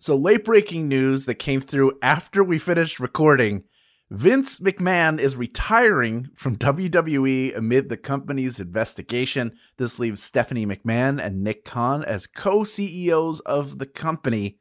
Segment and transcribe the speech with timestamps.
[0.00, 3.64] So, late breaking news that came through after we finished recording
[4.10, 9.52] Vince McMahon is retiring from WWE amid the company's investigation.
[9.76, 14.58] This leaves Stephanie McMahon and Nick Khan as co CEOs of the company.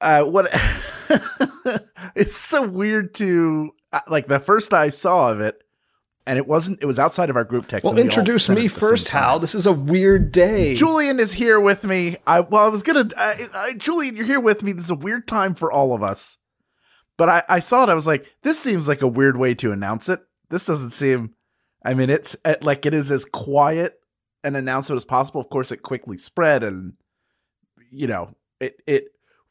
[0.00, 0.48] Uh, what?
[2.16, 5.62] it's so weird to uh, like the first I saw of it,
[6.26, 6.80] and it wasn't.
[6.82, 7.84] It was outside of our group text.
[7.84, 9.38] Well, introduce me first, Hal.
[9.38, 10.74] This is a weird day.
[10.74, 12.16] Julian is here with me.
[12.26, 13.08] I well, I was gonna.
[13.16, 14.72] Uh, Julian, you're here with me.
[14.72, 16.38] This is a weird time for all of us.
[17.16, 17.88] But I, I saw it.
[17.88, 20.20] I was like, this seems like a weird way to announce it.
[20.50, 21.34] This doesn't seem.
[21.84, 23.98] I mean, it's it, like it is as quiet
[24.44, 25.40] an announcement as possible.
[25.40, 26.94] Of course, it quickly spread, and
[27.90, 29.06] you know, it it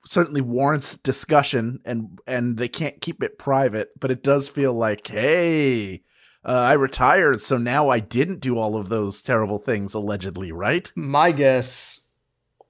[0.05, 3.91] certainly warrants discussion, and and they can't keep it private.
[3.99, 6.03] But it does feel like, hey,
[6.43, 10.91] uh, I retired, so now I didn't do all of those terrible things allegedly, right?
[10.95, 12.01] My guess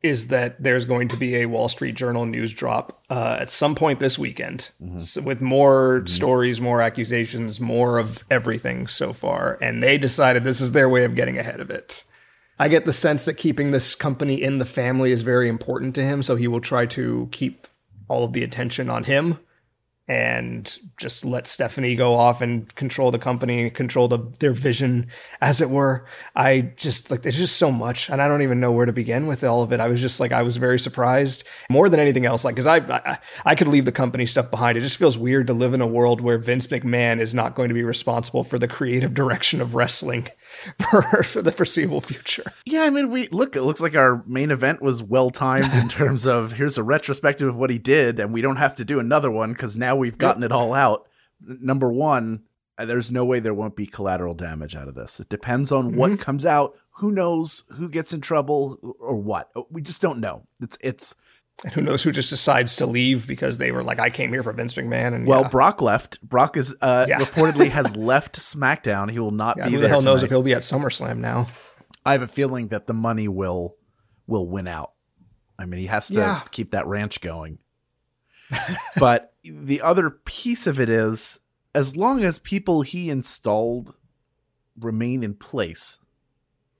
[0.03, 3.75] is that there's going to be a Wall Street Journal news drop uh, at some
[3.75, 4.99] point this weekend mm-hmm.
[4.99, 6.07] so with more mm-hmm.
[6.07, 9.59] stories, more accusations, more of everything so far.
[9.61, 12.03] And they decided this is their way of getting ahead of it.
[12.57, 16.03] I get the sense that keeping this company in the family is very important to
[16.03, 17.67] him, so he will try to keep
[18.07, 19.39] all of the attention on him
[20.11, 25.07] and just let Stephanie go off and control the company, control the, their vision,
[25.39, 26.05] as it were.
[26.35, 29.25] I just like there's just so much, and I don't even know where to begin
[29.25, 29.79] with all of it.
[29.79, 32.79] I was just like I was very surprised more than anything else, like because I,
[32.79, 34.77] I I could leave the company stuff behind.
[34.77, 37.69] It just feels weird to live in a world where Vince McMahon is not going
[37.69, 40.27] to be responsible for the creative direction of wrestling
[40.89, 42.51] for, for the foreseeable future.
[42.65, 43.55] Yeah, I mean, we look.
[43.55, 47.47] It looks like our main event was well timed in terms of here's a retrospective
[47.47, 50.17] of what he did, and we don't have to do another one because now we've
[50.17, 50.51] gotten yep.
[50.51, 51.07] it all out.
[51.41, 52.43] Number one,
[52.77, 55.19] uh, there's no way there won't be collateral damage out of this.
[55.19, 55.97] It depends on mm-hmm.
[55.97, 56.75] what comes out.
[56.95, 59.51] Who knows who gets in trouble or what?
[59.71, 60.43] We just don't know.
[60.61, 61.15] It's it's
[61.63, 64.43] and who knows who just decides to leave because they were like, I came here
[64.43, 65.13] for Vince McMahon.
[65.13, 65.47] And well, yeah.
[65.49, 66.21] Brock left.
[66.21, 67.19] Brock is uh, yeah.
[67.19, 69.11] reportedly has left SmackDown.
[69.11, 70.11] He will not yeah, be who the hell tonight.
[70.11, 71.47] knows if he'll be at SummerSlam now?
[72.05, 73.75] I have a feeling that the money will
[74.25, 74.93] will win out.
[75.59, 77.59] I mean, he has to keep that ranch going.
[78.97, 81.39] but the other piece of it is,
[81.75, 83.95] as long as people he installed
[84.79, 85.99] remain in place,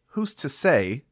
[0.07, 1.05] who's to say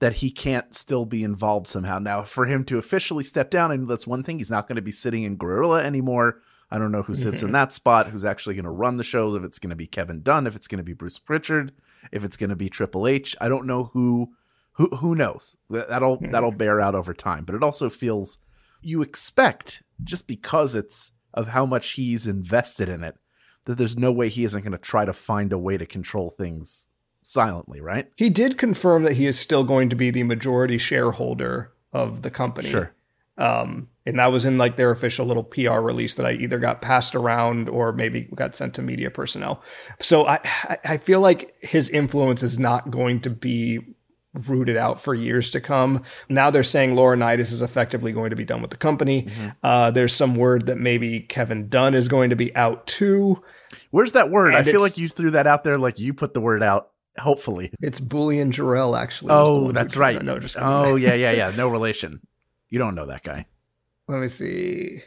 [0.00, 1.98] that he can't still be involved somehow.
[1.98, 4.82] Now, for him to officially step down, and that's one thing, he's not going to
[4.82, 6.40] be sitting in Gorilla anymore.
[6.70, 7.46] I don't know who sits mm-hmm.
[7.46, 9.86] in that spot, who's actually going to run the shows, if it's going to be
[9.86, 11.72] Kevin Dunn, if it's going to be Bruce Pritchard,
[12.12, 13.34] if it's going to be Triple H.
[13.40, 14.34] I don't know who
[14.72, 15.56] who who knows.
[15.70, 16.30] That'll mm-hmm.
[16.30, 18.38] that'll bear out over time, but it also feels
[18.80, 23.16] you expect just because it's of how much he's invested in it
[23.64, 26.30] that there's no way he isn't going to try to find a way to control
[26.30, 26.87] things
[27.28, 28.10] silently, right?
[28.16, 32.30] He did confirm that he is still going to be the majority shareholder of the
[32.30, 32.68] company.
[32.68, 32.92] Sure.
[33.36, 36.82] Um, and that was in like their official little PR release that I either got
[36.82, 39.62] passed around or maybe got sent to media personnel.
[40.00, 40.40] So I
[40.84, 43.80] I feel like his influence is not going to be
[44.34, 46.02] rooted out for years to come.
[46.28, 49.22] Now they're saying Laurinaitis is effectively going to be done with the company.
[49.22, 49.48] Mm-hmm.
[49.62, 53.42] Uh, there's some word that maybe Kevin Dunn is going to be out too.
[53.90, 54.48] Where's that word?
[54.48, 56.90] And I feel like you threw that out there like you put the word out
[57.16, 58.98] Hopefully, it's Bullion Jarrell.
[58.98, 60.22] Actually, oh, that's right.
[60.22, 61.50] No, just oh yeah, yeah, yeah.
[61.56, 62.20] No relation.
[62.68, 63.44] You don't know that guy.
[64.06, 65.02] Let me see.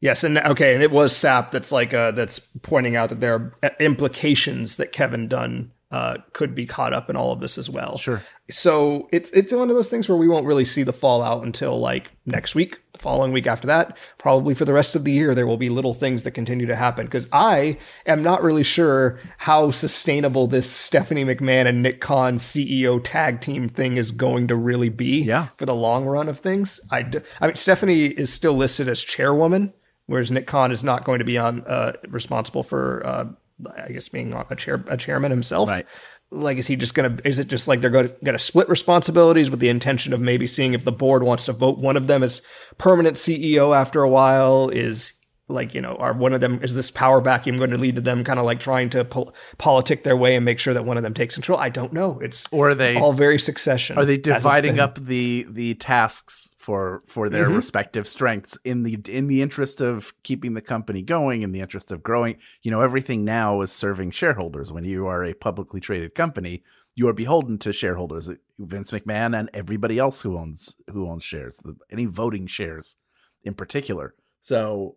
[0.00, 3.52] Yes, and okay, and it was Sapp that's like uh that's pointing out that there
[3.62, 7.70] are implications that Kevin Dunn uh, could be caught up in all of this as
[7.70, 7.96] well.
[7.96, 8.22] Sure.
[8.50, 11.80] So it's it's one of those things where we won't really see the fallout until
[11.80, 13.96] like next week, the following week after that.
[14.18, 16.76] Probably for the rest of the year, there will be little things that continue to
[16.76, 22.36] happen because I am not really sure how sustainable this Stephanie McMahon and Nick Khan
[22.36, 25.22] CEO tag team thing is going to really be.
[25.22, 25.48] Yeah.
[25.56, 27.10] For the long run of things, I
[27.40, 29.72] I mean Stephanie is still listed as chairwoman,
[30.06, 33.06] whereas Nick Khan is not going to be on uh, responsible for.
[33.06, 33.24] Uh,
[33.76, 35.68] I guess being a chair a chairman himself.
[35.68, 35.84] Right.
[36.30, 37.16] Like, is he just gonna?
[37.24, 40.74] Is it just like they're going to split responsibilities with the intention of maybe seeing
[40.74, 42.42] if the board wants to vote one of them as
[42.76, 44.68] permanent CEO after a while?
[44.68, 45.17] Is
[45.48, 48.00] like you know are one of them is this power vacuum going to lead to
[48.00, 50.96] them kind of like trying to pol- politic their way and make sure that one
[50.96, 51.58] of them takes control?
[51.58, 52.18] I don't know.
[52.20, 57.02] It's or are they all very succession are they dividing up the the tasks for
[57.06, 57.56] for their mm-hmm.
[57.56, 61.90] respective strengths in the in the interest of keeping the company going in the interest
[61.90, 62.36] of growing?
[62.62, 64.72] You know everything now is serving shareholders.
[64.72, 66.62] When you are a publicly traded company
[66.98, 68.28] you are beholden to shareholders.
[68.58, 72.96] Vince mcmahon and everybody else who owns who owns shares any voting shares
[73.44, 74.14] in particular.
[74.40, 74.96] So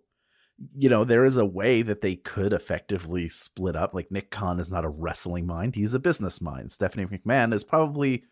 [0.76, 3.94] you know, there is a way that they could effectively split up.
[3.94, 6.72] Like Nick Khan is not a wrestling mind; he's a business mind.
[6.72, 8.24] Stephanie McMahon is probably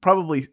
[0.00, 0.48] probably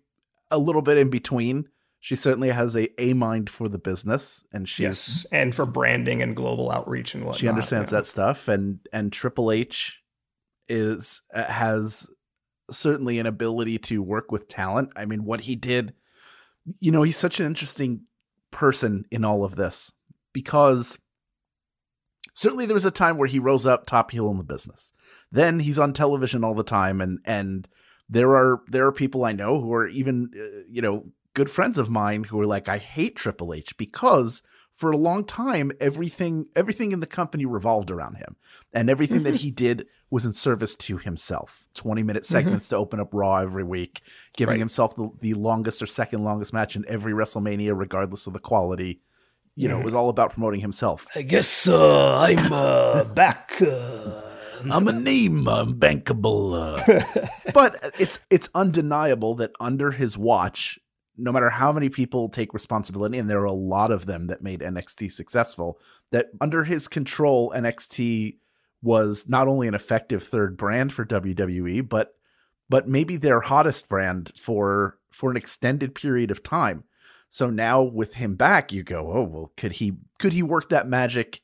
[0.51, 1.69] a little bit in between.
[1.99, 6.21] she certainly has a a mind for the business, and she's yes, and for branding
[6.21, 7.39] and global outreach and whatnot.
[7.39, 10.01] She understands that stuff, and and Triple H
[10.67, 12.07] is uh, has
[12.69, 14.91] certainly an ability to work with talent.
[14.95, 15.93] I mean, what he did,
[16.79, 18.01] you know, he's such an interesting
[18.51, 19.91] person in all of this
[20.33, 20.97] because
[22.33, 24.93] certainly there was a time where he rose up top heel in the business.
[25.31, 27.67] Then he's on television all the time and and
[28.09, 31.77] there are there are people I know who are even uh, you know good friends
[31.77, 34.43] of mine who are like I hate Triple H because
[34.73, 38.35] for a long time everything everything in the company revolved around him
[38.73, 42.33] and everything that he did was in service to himself 20 minute mm-hmm.
[42.33, 42.75] segments mm-hmm.
[42.75, 44.01] to open up raw every week
[44.35, 44.59] giving right.
[44.59, 49.01] himself the, the longest or second longest match in every wrestlemania regardless of the quality
[49.55, 51.05] you know, it was all about promoting himself.
[51.15, 53.61] I guess uh, I'm uh, back.
[53.61, 54.21] Uh,
[54.71, 56.53] I'm a name, I'm bankable.
[56.55, 57.27] Uh.
[57.53, 60.79] but it's it's undeniable that under his watch,
[61.17, 64.41] no matter how many people take responsibility, and there are a lot of them that
[64.41, 65.79] made NXT successful,
[66.11, 68.37] that under his control, NXT
[68.81, 72.15] was not only an effective third brand for WWE, but
[72.69, 76.83] but maybe their hottest brand for for an extended period of time.
[77.33, 80.87] So now with him back, you go, oh well, could he could he work that
[80.87, 81.41] magic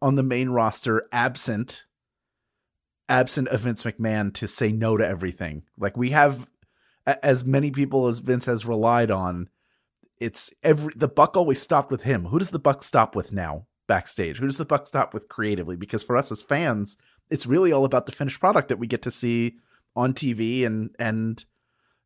[0.00, 1.86] on the main roster absent
[3.08, 5.64] absent of Vince McMahon to say no to everything?
[5.76, 6.48] Like we have
[7.04, 9.48] as many people as Vince has relied on,
[10.20, 12.26] it's every the buck always stopped with him.
[12.26, 14.38] Who does the buck stop with now backstage?
[14.38, 15.74] Who does the buck stop with creatively?
[15.74, 16.96] Because for us as fans,
[17.28, 19.56] it's really all about the finished product that we get to see
[19.96, 21.44] on TV and and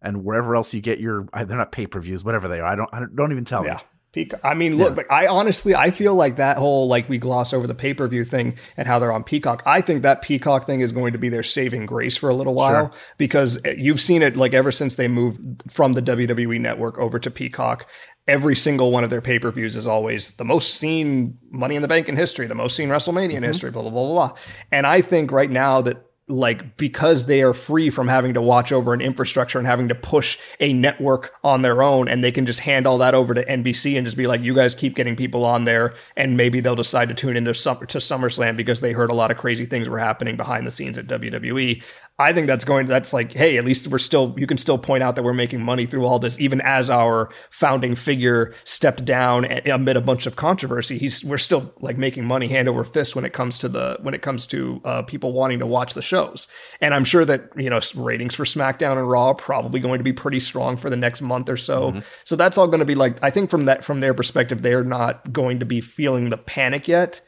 [0.03, 2.67] and wherever else you get your they're not pay per views, whatever they are.
[2.67, 3.75] I don't I don't even tell yeah.
[3.75, 3.81] me.
[4.13, 4.41] Peacock.
[4.43, 4.97] I mean, look, yeah.
[4.97, 8.09] like I honestly, I feel like that whole like we gloss over the pay per
[8.09, 9.63] view thing and how they're on Peacock.
[9.67, 12.55] I think that Peacock thing is going to be their saving grace for a little
[12.55, 13.01] while sure.
[13.19, 17.31] because you've seen it like ever since they moved from the WWE network over to
[17.31, 17.87] Peacock.
[18.27, 21.83] Every single one of their pay per views is always the most seen Money in
[21.83, 23.37] the Bank in history, the most seen WrestleMania mm-hmm.
[23.37, 24.33] in history, blah blah blah blah.
[24.73, 28.71] And I think right now that like because they are free from having to watch
[28.71, 32.45] over an infrastructure and having to push a network on their own and they can
[32.45, 35.17] just hand all that over to NBC and just be like you guys keep getting
[35.17, 38.93] people on there and maybe they'll decide to tune into summer to SummerSlam because they
[38.93, 41.83] heard a lot of crazy things were happening behind the scenes at WWE.
[42.21, 44.77] I think that's going to, that's like, hey, at least we're still, you can still
[44.77, 49.05] point out that we're making money through all this, even as our founding figure stepped
[49.05, 50.99] down amid a bunch of controversy.
[50.99, 54.15] He's, we're still like making money hand over fist when it comes to the, when
[54.15, 56.49] it comes to uh, people wanting to watch the shows.
[56.81, 60.05] And I'm sure that, you know, ratings for SmackDown and Raw are probably going to
[60.05, 61.93] be pretty strong for the next month or so.
[61.93, 62.01] Mm-hmm.
[62.25, 64.83] So that's all going to be like, I think from that, from their perspective, they're
[64.83, 67.21] not going to be feeling the panic yet.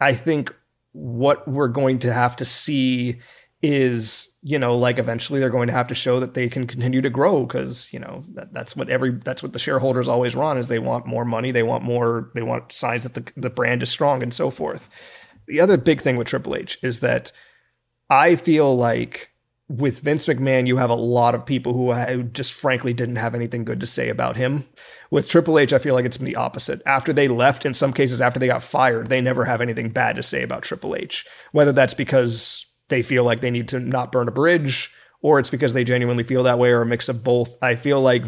[0.00, 0.54] I think
[0.92, 3.20] what we're going to have to see
[3.62, 7.00] is you know like eventually they're going to have to show that they can continue
[7.00, 10.56] to grow because you know that, that's what every that's what the shareholders always want
[10.56, 13.82] is they want more money they want more they want signs that the, the brand
[13.82, 14.88] is strong and so forth
[15.48, 17.32] the other big thing with triple h is that
[18.08, 19.30] i feel like
[19.68, 23.64] with Vince McMahon, you have a lot of people who just frankly didn't have anything
[23.64, 24.64] good to say about him.
[25.10, 26.80] With Triple H, I feel like it's the opposite.
[26.86, 30.14] After they left, in some cases, after they got fired, they never have anything bad
[30.14, 31.26] to say about Triple H.
[31.50, 35.50] Whether that's because they feel like they need to not burn a bridge, or it's
[35.50, 37.56] because they genuinely feel that way, or a mix of both.
[37.62, 38.24] I feel like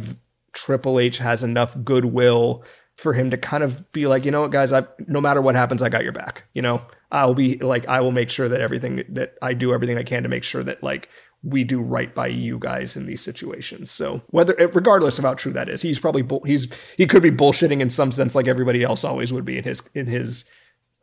[0.53, 2.65] Triple H has enough goodwill
[2.97, 5.55] for him to kind of be like, you know what, guys, I no matter what
[5.55, 6.45] happens, I got your back.
[6.53, 9.97] You know, I'll be like, I will make sure that everything that I do everything
[9.97, 11.09] I can to make sure that like
[11.45, 13.91] we do right by you guys in these situations.
[13.91, 17.81] So whether, regardless of how true that is, he's probably he's he could be bullshitting
[17.81, 20.45] in some sense, like everybody else always would be in his in his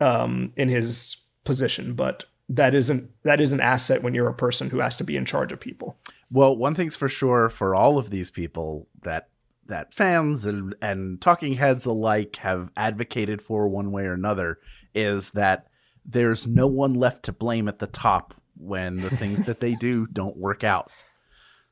[0.01, 1.93] um in his position.
[1.93, 5.17] But that isn't that is an asset when you're a person who has to be
[5.17, 5.97] in charge of people.
[6.31, 9.29] Well, one thing's for sure for all of these people that
[9.65, 14.59] that fans and and talking heads alike have advocated for one way or another
[14.93, 15.67] is that
[16.05, 20.05] there's no one left to blame at the top when the things that they do
[20.13, 20.91] don't work out.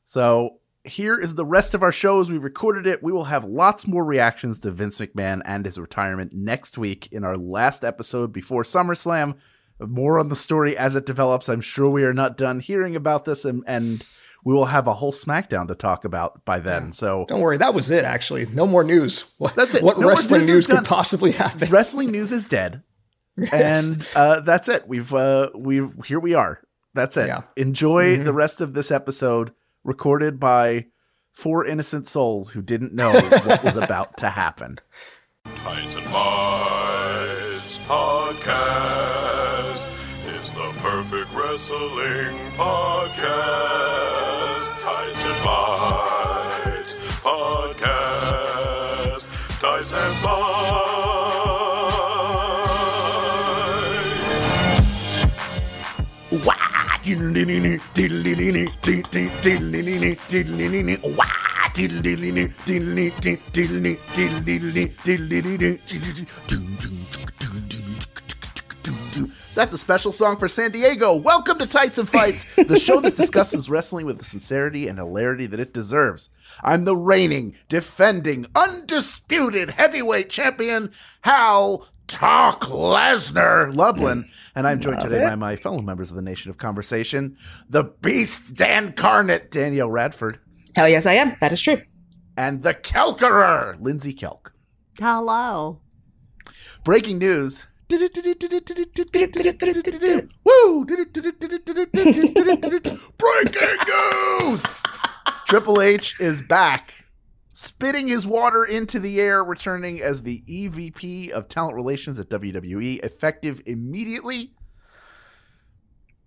[0.04, 2.30] So here is the rest of our shows.
[2.30, 3.02] We recorded it.
[3.02, 7.24] We will have lots more reactions to Vince McMahon and his retirement next week in
[7.24, 9.36] our last episode before SummerSlam
[9.80, 11.50] more on the story as it develops.
[11.50, 14.04] I'm sure we are not done hearing about this, and, and
[14.44, 16.92] we will have a whole SmackDown to talk about by then.
[16.92, 18.04] So don't worry, that was it.
[18.04, 19.32] Actually, no more news.
[19.38, 19.84] What, that's it.
[19.84, 21.70] What no wrestling news, news could possibly happen?
[21.70, 22.84] Wrestling news is dead,
[23.38, 23.88] yes.
[23.88, 24.88] and uh, that's it.
[24.88, 26.62] We've uh, we've here we are.
[26.94, 27.28] That's it.
[27.28, 27.44] Yeah.
[27.56, 28.26] Enjoy mm-hmm.
[28.26, 29.52] the rest of this episode,
[29.84, 30.88] recorded by
[31.32, 33.12] four innocent souls who didn't know
[33.46, 34.80] what was about to happen.
[35.56, 39.23] Tights and Pies podcast
[41.14, 44.64] perfect wrestling podcast.
[44.82, 49.28] Tights and Bites podcast
[49.62, 50.24] Ties and
[69.56, 71.16] That's a special song for San Diego.
[71.18, 75.46] Welcome to Tights and Fights, the show that discusses wrestling with the sincerity and hilarity
[75.46, 76.32] that it deserves.
[76.64, 80.92] I'm the reigning, defending, undisputed heavyweight champion,
[81.22, 84.24] Hal Talk Lesnar Lublin.
[84.56, 87.38] And I'm joined today by my fellow members of the Nation of Conversation,
[87.70, 90.40] the Beast Dan Carnett, Danielle Radford,
[90.76, 91.36] Hell yes, I am.
[91.42, 91.80] That is true.
[92.36, 94.52] and the Kelkerer, Lindsay Kelk.
[95.00, 95.80] Hello.
[96.84, 97.68] Breaking news.
[100.44, 100.86] Woo!
[103.18, 104.64] Breaking news!
[105.48, 107.06] Triple H is back,
[107.54, 113.04] spitting his water into the air, returning as the EVP of Talent Relations at WWE,
[113.04, 114.54] effective immediately.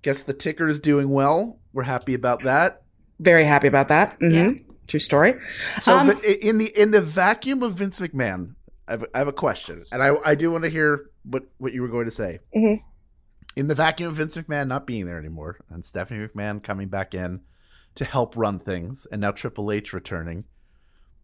[0.02, 1.58] Guess the ticker is doing well.
[1.72, 2.82] We're happy about that.
[3.18, 4.16] Very happy about that.
[4.20, 4.52] hmm
[4.86, 5.34] True story.
[5.80, 6.10] So Um,
[6.40, 8.54] in the in the vacuum of Vince McMahon,
[8.88, 11.72] I have, I have a question, and I I do want to hear what what
[11.72, 12.40] you were going to say.
[12.54, 12.82] Mhm.
[13.56, 17.14] In the vacuum of Vince McMahon not being there anymore, and Stephanie McMahon coming back
[17.14, 17.40] in
[17.94, 20.44] to help run things, and now Triple H returning,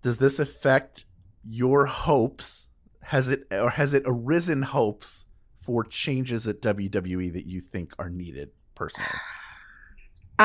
[0.00, 1.04] does this affect
[1.48, 2.68] your hopes?
[3.02, 5.26] Has it or has it arisen hopes
[5.60, 9.08] for changes at WWE that you think are needed personally?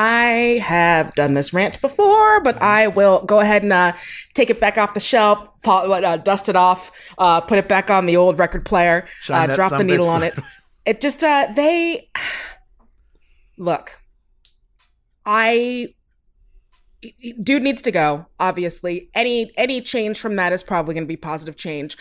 [0.00, 3.94] I have done this rant before, but I will go ahead and uh,
[4.32, 7.90] take it back off the shelf, fall, uh, dust it off, uh, put it back
[7.90, 10.38] on the old record player, uh, drop the needle on it.
[10.86, 12.08] It just uh, they
[13.56, 13.90] look.
[15.26, 15.88] I
[17.42, 18.26] dude needs to go.
[18.38, 21.96] Obviously, any any change from that is probably going to be positive change,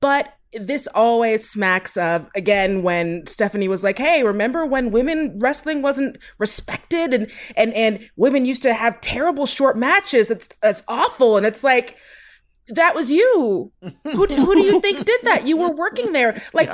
[0.00, 5.82] but this always smacks of again when Stephanie was like, "Hey, remember when women wrestling
[5.82, 10.30] wasn't respected and and and women used to have terrible short matches?
[10.30, 11.96] It's it's awful." And it's like
[12.68, 13.72] that was you.
[14.04, 15.46] who do, who do you think did that?
[15.46, 16.40] You were working there.
[16.52, 16.70] Like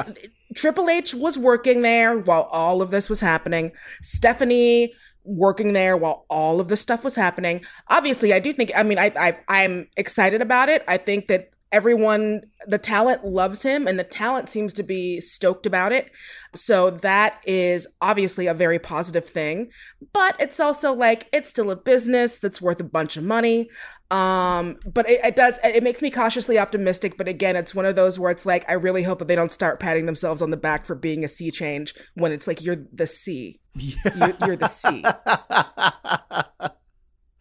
[0.55, 3.73] Triple H was working there while all of this was happening.
[4.03, 4.93] Stephanie
[5.25, 7.65] working there while all of this stuff was happening.
[7.89, 10.83] Obviously, I do think I mean I I I'm excited about it.
[10.89, 15.67] I think that everyone the talent loves him and the talent seems to be stoked
[15.67, 16.11] about it.
[16.55, 19.71] So that is obviously a very positive thing,
[20.13, 23.69] but it's also like it's still a business that's worth a bunch of money.
[24.11, 27.97] Um, but it, it does it makes me cautiously optimistic, but again, it's one of
[27.97, 30.57] those where it's like I really hope that they don't start patting themselves on the
[30.57, 33.61] back for being a sea change when it's like you're the sea.
[33.75, 35.05] You're, you're the sea.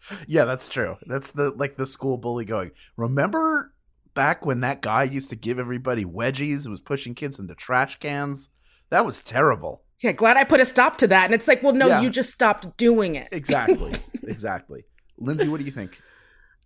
[0.28, 0.98] yeah, that's true.
[1.06, 2.72] That's the like the school bully going.
[2.98, 3.74] Remember
[4.18, 8.00] back when that guy used to give everybody wedgies and was pushing kids into trash
[8.00, 8.50] cans?
[8.90, 9.84] That was terrible.
[10.02, 11.26] Yeah, glad I put a stop to that.
[11.26, 12.02] And it's like, well, no, Yeah.
[12.02, 13.30] you just stopped doing it.
[13.32, 13.94] Exactly.
[14.24, 14.84] exactly.
[15.18, 16.02] Lindsay, what do you think?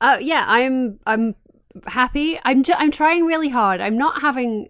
[0.01, 1.35] Uh, yeah, I'm I'm
[1.87, 2.39] happy.
[2.43, 3.79] I'm ju- I'm trying really hard.
[3.81, 4.67] I'm not having.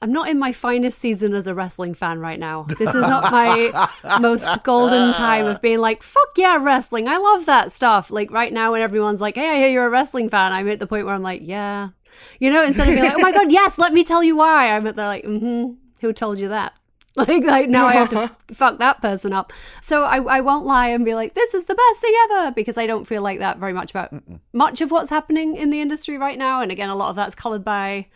[0.00, 2.62] I'm not in my finest season as a wrestling fan right now.
[2.78, 3.88] This is not my
[4.20, 7.08] most golden time of being like, fuck yeah, wrestling.
[7.08, 8.08] I love that stuff.
[8.08, 10.78] Like right now, when everyone's like, hey, I hear you're a wrestling fan, I'm at
[10.78, 11.88] the point where I'm like, yeah.
[12.38, 14.74] You know, instead of being like, oh my God, yes, let me tell you why,
[14.74, 16.74] I'm at the like, mm hmm, who told you that?
[17.16, 19.52] Like, like now I have to fuck that person up.
[19.82, 22.78] So I, I won't lie and be like, this is the best thing ever because
[22.78, 24.14] I don't feel like that very much about
[24.52, 26.60] much of what's happening in the industry right now.
[26.60, 28.06] And again, a lot of that's colored by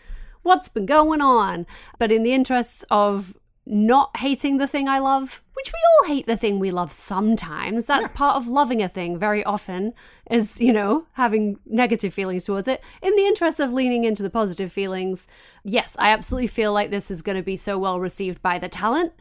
[0.42, 1.66] what's been going on.
[1.98, 3.36] But in the interests of
[3.72, 7.86] not hating the thing I love, which we all hate the thing we love sometimes,
[7.86, 9.94] that's part of loving a thing very often,
[10.30, 12.82] is, you know, having negative feelings towards it.
[13.00, 15.26] In the interest of leaning into the positive feelings,
[15.64, 18.68] yes, I absolutely feel like this is going to be so well received by the
[18.68, 19.14] talent.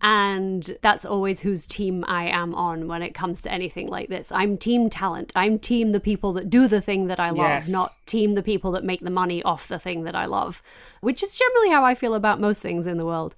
[0.00, 4.30] And that's always whose team I am on when it comes to anything like this.
[4.30, 5.32] I'm team talent.
[5.34, 7.68] I'm team the people that do the thing that I love, Yes.
[7.68, 10.62] not team the people that make the money off the thing that I love,
[11.00, 13.34] which is generally how I feel about most things in the world.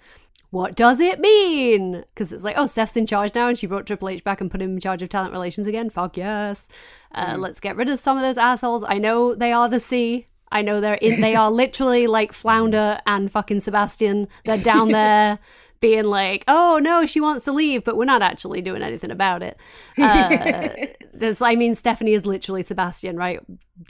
[0.51, 2.05] What does it mean?
[2.13, 4.51] Because it's like, oh, Steph's in charge now, and she brought Triple H back and
[4.51, 5.91] put him in charge of talent relations again.
[5.91, 6.69] Fuck yes.
[7.15, 8.83] Uh, Let's get rid of some of those assholes.
[8.83, 10.27] I know they are the sea.
[10.51, 11.21] I know they're in.
[11.21, 14.27] They are literally like Flounder and fucking Sebastian.
[14.45, 15.39] They're down there.
[15.79, 19.43] Being like, oh no, she wants to leave, but we're not actually doing anything about
[19.43, 19.57] it.
[19.97, 20.69] Uh,
[21.15, 23.41] this, I mean, Stephanie is literally Sebastian, right?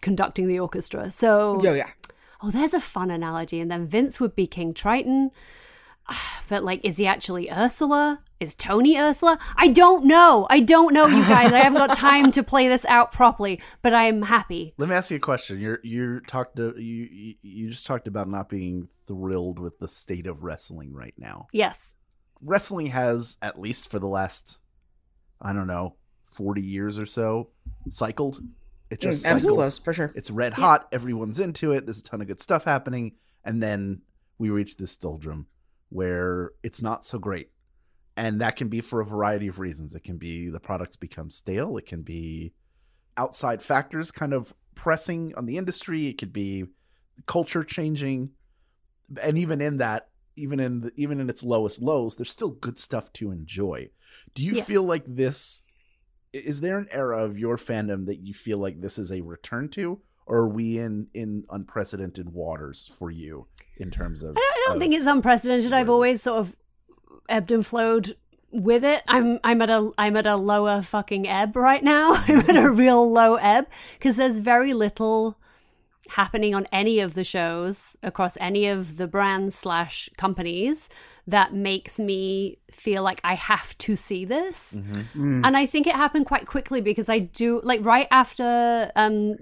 [0.00, 1.10] Conducting the orchestra.
[1.10, 1.90] So, Yeah, yeah.
[2.42, 3.58] Oh, there's a fun analogy.
[3.58, 5.32] And then Vince would be King Triton.
[6.48, 8.20] But like, is he actually Ursula?
[8.40, 9.38] Is Tony Ursula?
[9.56, 10.48] I don't know.
[10.50, 11.52] I don't know, you guys.
[11.52, 14.74] I haven't got time to play this out properly, but I'm happy.
[14.76, 15.60] Let me ask you a question.
[15.60, 19.86] You're you talked to you you- you just talked about not being thrilled with the
[19.86, 21.46] state of wrestling right now.
[21.52, 21.94] Yes.
[22.42, 24.58] Wrestling has at least for the last
[25.40, 25.94] I don't know,
[26.32, 27.50] 40 years or so
[27.90, 28.40] cycled.
[28.90, 29.56] It just Mm, ebbs cycles.
[29.56, 30.10] flows, for sure.
[30.16, 33.12] It's red hot, everyone's into it, there's a ton of good stuff happening,
[33.44, 34.02] and then
[34.38, 35.46] we reach this doldrum
[35.90, 37.50] where it's not so great.
[38.16, 39.94] And that can be for a variety of reasons.
[39.94, 42.52] It can be the products become stale, it can be
[43.16, 46.64] outside factors kind of pressing on the industry, it could be
[47.26, 48.30] culture changing.
[49.20, 52.78] And even in that, even in the, even in its lowest lows, there's still good
[52.78, 53.90] stuff to enjoy.
[54.34, 54.66] Do you Yes.
[54.66, 55.64] feel like this
[56.32, 59.68] is there an era of your fandom that you feel like this is a return
[59.68, 63.48] to or are we in in unprecedented waters for you
[63.80, 65.72] in terms of I don't, I don't of- think it's unprecedented.
[65.72, 66.54] I've always sort of
[67.28, 68.14] ebbed and flowed
[68.52, 69.02] with it.
[69.08, 72.12] I'm I'm at a I'm at a lower fucking ebb right now.
[72.28, 73.66] I'm at a real low ebb
[73.98, 75.36] because there's very little
[76.08, 80.88] happening on any of the shows across any of the brands slash companies
[81.28, 84.76] that makes me feel like I have to see this.
[85.14, 85.46] Mhm.
[85.46, 89.36] And I think it happened quite quickly because I do like right after um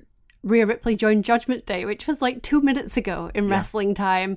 [0.50, 4.36] Rhea Ripley joined Judgment Day, which was like two minutes ago in wrestling time.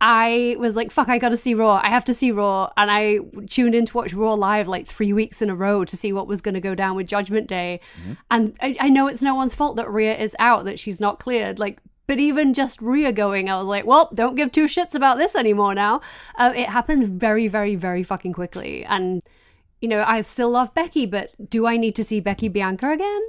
[0.00, 1.80] I was like, fuck, I gotta see Raw.
[1.82, 2.70] I have to see Raw.
[2.76, 5.96] And I tuned in to watch Raw live like three weeks in a row to
[5.96, 7.80] see what was gonna go down with Judgment Day.
[8.30, 11.18] And I, I know it's no one's fault that Rhea is out, that she's not
[11.18, 11.58] cleared.
[11.58, 15.18] Like, but even just Rhea going, I was like, well, don't give two shits about
[15.18, 16.00] this anymore now.
[16.36, 18.84] Uh, it happened very, very, very fucking quickly.
[18.84, 19.22] And
[19.82, 23.20] you know, I still love Becky, but do I need to see Becky Bianca again?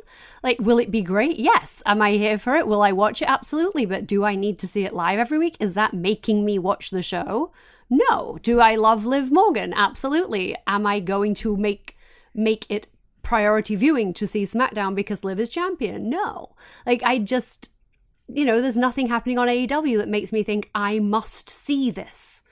[0.44, 1.38] Like, will it be great?
[1.38, 1.82] Yes.
[1.84, 2.68] Am I here for it?
[2.68, 3.28] Will I watch it?
[3.28, 3.88] Absolutely.
[3.88, 5.58] But do I need to see it live every week?
[5.60, 7.52] Is that making me watch the show?
[7.90, 8.38] No.
[8.44, 9.74] Do I love Liv Morgan?
[9.74, 10.56] Absolutely.
[10.68, 11.98] Am I going to make
[12.36, 12.86] make it
[13.24, 16.08] priority viewing to see SmackDown because Liv is champion?
[16.08, 16.56] No.
[16.86, 17.72] Like, I just,
[18.28, 22.43] you know, there's nothing happening on AEW that makes me think I must see this.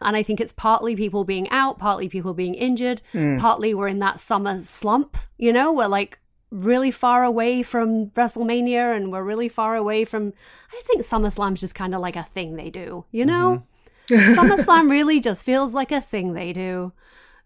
[0.00, 3.00] And I think it's partly people being out, partly people being injured,
[3.38, 6.18] partly we're in that summer slump, you know, we're like
[6.50, 10.32] really far away from WrestleMania and we're really far away from.
[10.72, 13.64] I think SummerSlam's just kind of like a thing they do, you know?
[14.08, 16.92] SummerSlam really just feels like a thing they do.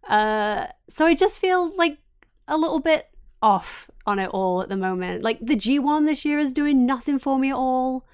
[0.09, 1.99] Uh, so I just feel like
[2.47, 3.09] a little bit
[3.41, 5.23] off on it all at the moment.
[5.23, 8.07] Like the G1 this year is doing nothing for me at all.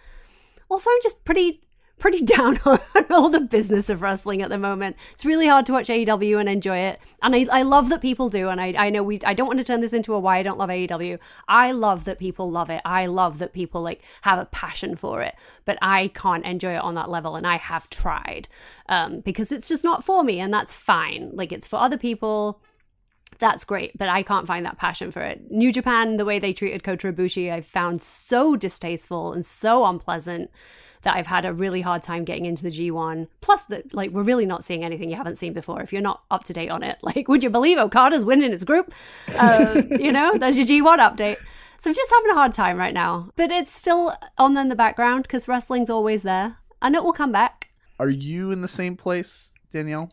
[0.68, 1.62] Also, I'm just pretty
[1.98, 2.78] pretty down on
[3.10, 4.96] all the business of wrestling at the moment.
[5.12, 7.00] It's really hard to watch AEW and enjoy it.
[7.22, 8.48] And I, I love that people do.
[8.48, 10.42] And I, I know we I don't want to turn this into a why I
[10.42, 11.18] don't love AEW.
[11.48, 12.82] I love that people love it.
[12.84, 15.34] I love that people like have a passion for it.
[15.64, 17.36] But I can't enjoy it on that level.
[17.36, 18.48] And I have tried.
[18.88, 21.30] Um, because it's just not for me, and that's fine.
[21.32, 22.60] Like it's for other people
[23.38, 25.50] that's great, but I can't find that passion for it.
[25.50, 30.50] New Japan, the way they treated Kota Ibushi, I found so distasteful and so unpleasant
[31.04, 33.28] that I've had a really hard time getting into the G1.
[33.40, 35.80] Plus, that like we're really not seeing anything you haven't seen before.
[35.80, 38.64] If you're not up to date on it, like, would you believe Okada's winning his
[38.64, 38.92] group?
[39.38, 41.36] Uh, you know, there's your G1 update.
[41.78, 44.74] So I'm just having a hard time right now, but it's still on in the
[44.74, 47.68] background because wrestling's always there, and it will come back.
[47.98, 50.10] Are you in the same place, Danielle?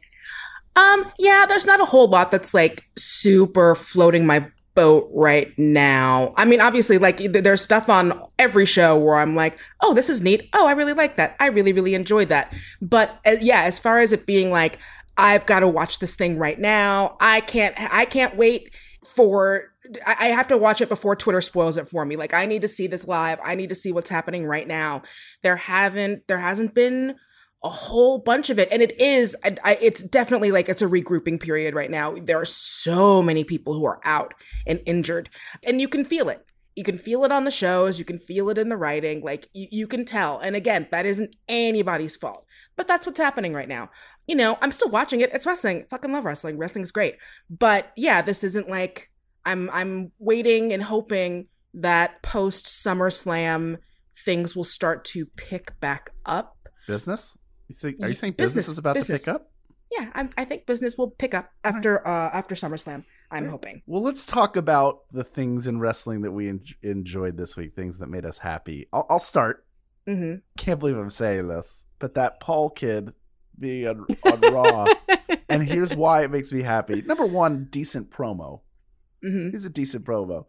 [0.76, 6.34] Um, yeah, there's not a whole lot that's like super floating my boat right now.
[6.38, 10.10] I mean, obviously, like th- there's stuff on every show where I'm like, oh, this
[10.10, 10.50] is neat.
[10.54, 11.36] Oh, I really like that.
[11.40, 12.54] I really, really enjoyed that.
[12.82, 14.80] But uh, yeah, as far as it being like,
[15.18, 17.18] I've got to watch this thing right now.
[17.20, 17.76] I can't.
[17.78, 18.72] I can't wait
[19.04, 19.74] for.
[20.06, 22.16] I have to watch it before Twitter spoils it for me.
[22.16, 23.40] Like I need to see this live.
[23.44, 25.02] I need to see what's happening right now.
[25.42, 26.28] There haven't.
[26.28, 27.16] There hasn't been
[27.64, 28.70] a whole bunch of it.
[28.72, 32.16] And it is I, it's definitely like it's a regrouping period right now.
[32.16, 34.34] There are so many people who are out
[34.66, 35.30] and injured
[35.64, 36.46] and you can feel it.
[36.76, 38.00] You can feel it on the shows.
[38.00, 39.22] You can feel it in the writing.
[39.22, 40.40] Like you, you can tell.
[40.40, 42.46] And again that isn't anybody's fault
[42.78, 43.92] but that's what's happening right now.
[44.28, 45.32] You know i'm still watching it.
[45.34, 45.86] It's wrestling.
[45.90, 46.58] Fucking love wrestling.
[46.58, 47.18] Wrestling's great.
[47.50, 49.12] But yeah this isn't like
[49.46, 53.78] i'm i'm waiting and hoping that post summerslam
[54.18, 56.58] things will start to pick back up.
[56.88, 57.38] Business?
[57.72, 59.24] You say, are you saying business, business, is about business.
[59.24, 59.52] to pick up?
[59.92, 63.04] yeah, I, I think business will pick up after uh after SummerSlam.
[63.32, 63.82] I'm hoping.
[63.88, 67.98] Well, let's talk about the things in wrestling that we en- enjoyed this week, things
[68.00, 68.88] that made us happy.
[68.92, 69.66] I'll, I'll start.
[70.06, 73.14] hmm Can't believe I'm saying this, but that Paul kid
[73.58, 74.94] being on, on Raw,
[75.50, 77.02] and here's why it makes me happy.
[77.04, 78.62] Number one, decent promo.
[79.24, 80.46] hmm He's a decent promo.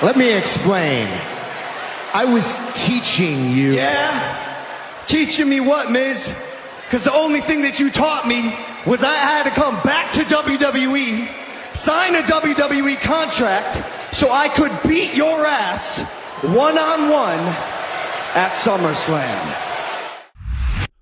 [0.00, 1.08] Let me explain.
[2.14, 3.72] I was teaching you.
[3.74, 4.47] Yeah?
[5.08, 6.34] Teaching me what, Miz?
[6.84, 8.54] Because the only thing that you taught me
[8.86, 11.26] was I had to come back to WWE,
[11.74, 16.00] sign a WWE contract, so I could beat your ass
[16.42, 17.38] one on one
[18.34, 19.64] at SummerSlam.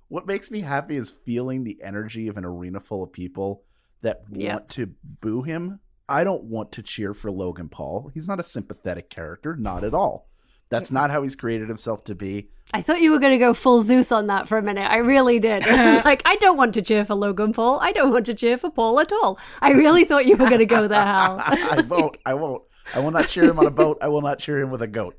[0.08, 3.64] What makes me happy is feeling the energy of an arena full of people
[4.02, 4.52] that Yep.
[4.52, 5.80] want to boo him.
[6.08, 8.12] I don't want to cheer for Logan Paul.
[8.14, 10.28] He's not a sympathetic character, not at all.
[10.68, 12.48] That's not how he's created himself to be.
[12.74, 14.90] I thought you were going to go full Seuss on that for a minute.
[14.90, 15.64] I really did.
[16.04, 17.78] like, I don't want to cheer for Logan Paul.
[17.80, 19.38] I don't want to cheer for Paul at all.
[19.62, 21.40] I really thought you were going to go there, Hal.
[21.44, 22.16] I won't.
[22.26, 22.62] I won't.
[22.94, 23.98] I will not cheer him on a boat.
[24.00, 25.16] I will not cheer him with a goat.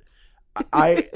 [0.74, 1.08] I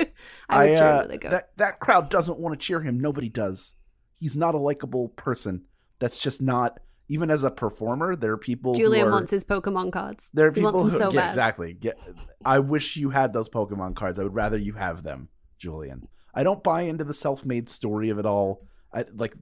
[0.50, 1.32] I would cheer uh, with a goat.
[1.32, 3.00] that that crowd doesn't want to cheer him.
[3.00, 3.74] Nobody does.
[4.20, 5.64] He's not a likable person.
[6.00, 6.80] That's just not.
[7.12, 8.74] Even as a performer, there are people.
[8.74, 10.32] Julian who are, wants his Pokemon cards.
[10.34, 11.30] There are people who so yeah, bad.
[11.30, 11.74] exactly.
[11.74, 12.00] Get,
[12.46, 14.18] I wish you had those Pokemon cards.
[14.18, 15.28] I would rather you have them,
[15.60, 16.08] Julian.
[16.34, 18.66] I don't buy into the self-made story of it all.
[18.94, 19.36] I like.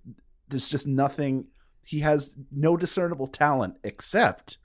[0.47, 1.49] There's just nothing.
[1.83, 4.57] He has no discernible talent except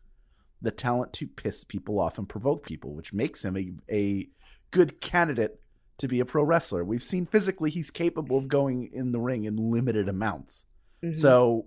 [0.62, 4.28] the talent to piss people off and provoke people, which makes him a, a
[4.70, 5.60] good candidate
[5.98, 6.82] to be a pro wrestler.
[6.84, 10.64] We've seen physically he's capable of going in the ring in limited amounts.
[11.04, 11.14] Mhm.
[11.14, 11.66] So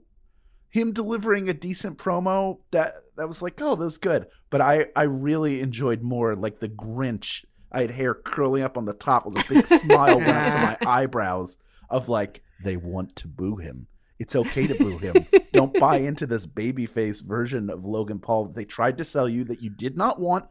[0.78, 4.28] him delivering a decent promo that that was like, oh, that was good.
[4.50, 7.44] But I I really enjoyed more like the Grinch.
[7.72, 10.58] I had hair curling up on the top with a big smile went up to
[10.58, 11.58] my eyebrows
[11.90, 13.88] of like they want to boo him.
[14.20, 15.28] It's okay to boo him.
[15.54, 19.44] Don't buy into this babyface version of Logan Paul that they tried to sell you
[19.46, 20.46] that you did not want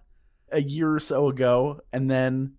[0.52, 2.54] a year or so ago, and then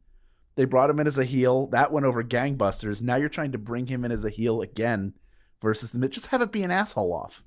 [0.56, 1.67] they brought him in as a heel.
[1.67, 3.01] That went over gangbusters.
[3.01, 5.13] Now you're trying to bring him in as a heel again
[5.62, 6.12] versus the mid.
[6.12, 7.43] Just have it be an asshole off.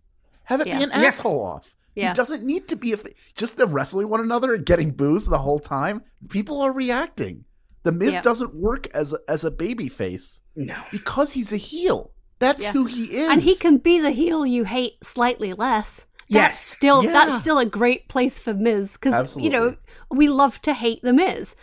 [0.50, 0.78] Have it Yeah.
[0.78, 1.06] be an Yeah.
[1.06, 1.74] asshole off.
[1.94, 2.08] Yeah.
[2.08, 2.98] He doesn't need to be a.
[3.34, 6.02] Just them wrestling one another and getting boos the whole time.
[6.28, 7.44] People are reacting.
[7.84, 8.22] The Miz Yeah.
[8.22, 10.74] doesn't work as a, as a baby face no.
[10.92, 12.12] because he's a heel.
[12.38, 12.72] That's Yeah.
[12.72, 13.30] who he is.
[13.30, 16.04] And he can be the heel you hate slightly less.
[16.28, 16.66] That's Yes.
[16.66, 17.12] still Yeah.
[17.12, 19.76] that's still a great place for Miz because you know
[20.10, 21.54] we love to hate the Miz,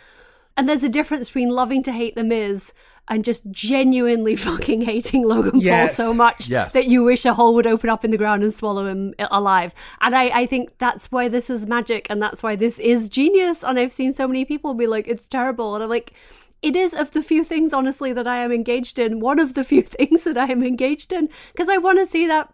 [0.58, 2.74] and there's a difference between loving to hate the Miz
[3.10, 5.96] and just genuinely fucking hating Logan Yes.
[5.96, 6.74] Paul so much Yes.
[6.74, 9.72] that you wish a hole would open up in the ground and swallow him alive.
[10.02, 13.64] And I, I think that's why this is magic, and that's why this is genius.
[13.64, 16.12] And I've seen so many people be like, "It's terrible," and I'm like.
[16.60, 19.20] It is of the few things, honestly, that I am engaged in.
[19.20, 22.26] One of the few things that I am engaged in because I want to see
[22.26, 22.52] that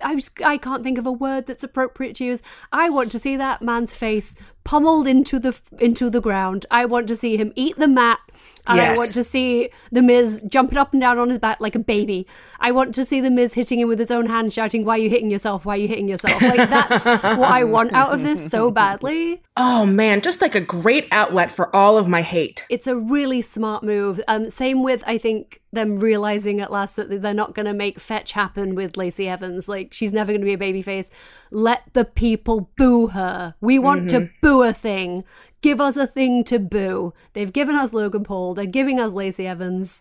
[0.00, 2.40] I just, I can't think of a word that's appropriate to use.
[2.72, 6.66] I want to see that man's face pummeled into the into the ground.
[6.70, 8.18] I want to see him eat the mat,
[8.66, 11.74] and I want to see the Miz jumping up and down on his back like
[11.74, 12.26] a baby.
[12.60, 14.98] I want to see the Miz hitting him with his own hand, shouting, "Why are
[14.98, 15.64] you hitting yourself?
[15.64, 19.42] Why are you hitting yourself?" Like that's what I want out of this so badly.
[19.56, 22.64] Oh man, just like a great outlet for all of my hate.
[22.68, 24.20] It's a really smart move.
[24.28, 28.00] Um, same with I think them realizing at last that they're not going to make
[28.00, 29.68] fetch happen with Lacey Evans.
[29.68, 31.10] Like she's never going to be a babyface.
[31.50, 33.54] Let the people boo her.
[33.60, 35.24] We want to boo a thing.
[35.62, 37.12] Give us a thing to boo.
[37.32, 38.54] They've given us Logan Paul.
[38.54, 40.00] They're giving us Lacey Evans.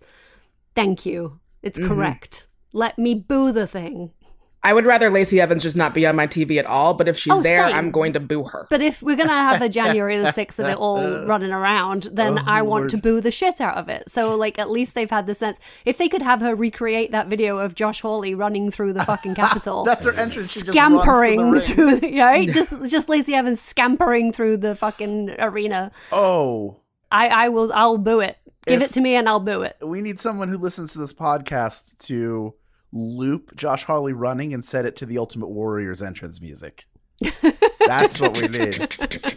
[0.76, 1.40] Thank you.
[1.62, 1.88] It's mm-hmm.
[1.88, 2.48] correct.
[2.74, 4.12] Let me boo the thing.
[4.62, 7.18] I would rather Lacey Evans just not be on my TV at all, but if
[7.18, 7.76] she's Oh, there, same.
[7.78, 8.68] I'm going to boo her.
[8.70, 12.38] But if we're gonna have the January the sixth of it all running around, then
[12.38, 12.90] Oh, I want Lord.
[12.92, 14.10] to boo the shit out of it.
[14.10, 15.60] So like at least they've had the sense.
[15.86, 19.36] If they could have her recreate that video of Josh Hawley running through the fucking
[19.44, 20.52] Capitol, That's her entrance.
[20.52, 22.48] She just scampering runs the through, the, right?
[22.52, 25.92] just just Lacey Evans scampering through the fucking arena.
[26.12, 28.38] Oh, I I will I'll boo it.
[28.68, 29.78] Give If- it to me and I'll boo it.
[29.82, 32.54] we need someone who listens to this podcast to
[32.92, 36.86] loop Josh Hawley running and set it to the Ultimate Warrior's entrance music.
[37.86, 38.74] That's what we need.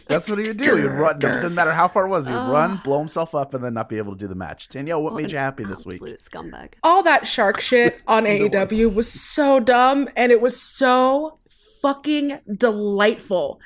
[0.07, 0.77] That's what he would do.
[0.77, 1.19] He would run.
[1.19, 2.27] Doesn't matter how far it was.
[2.27, 2.81] He would run, ah.
[2.85, 4.69] blow himself up, and then not be able to do the match.
[4.69, 6.01] Danielle, what, What made you happy this week?
[6.03, 6.75] Absolute scumbag.
[6.83, 11.39] all that shark shit on AEW was so dumb and it was so
[11.81, 13.61] fucking delightful.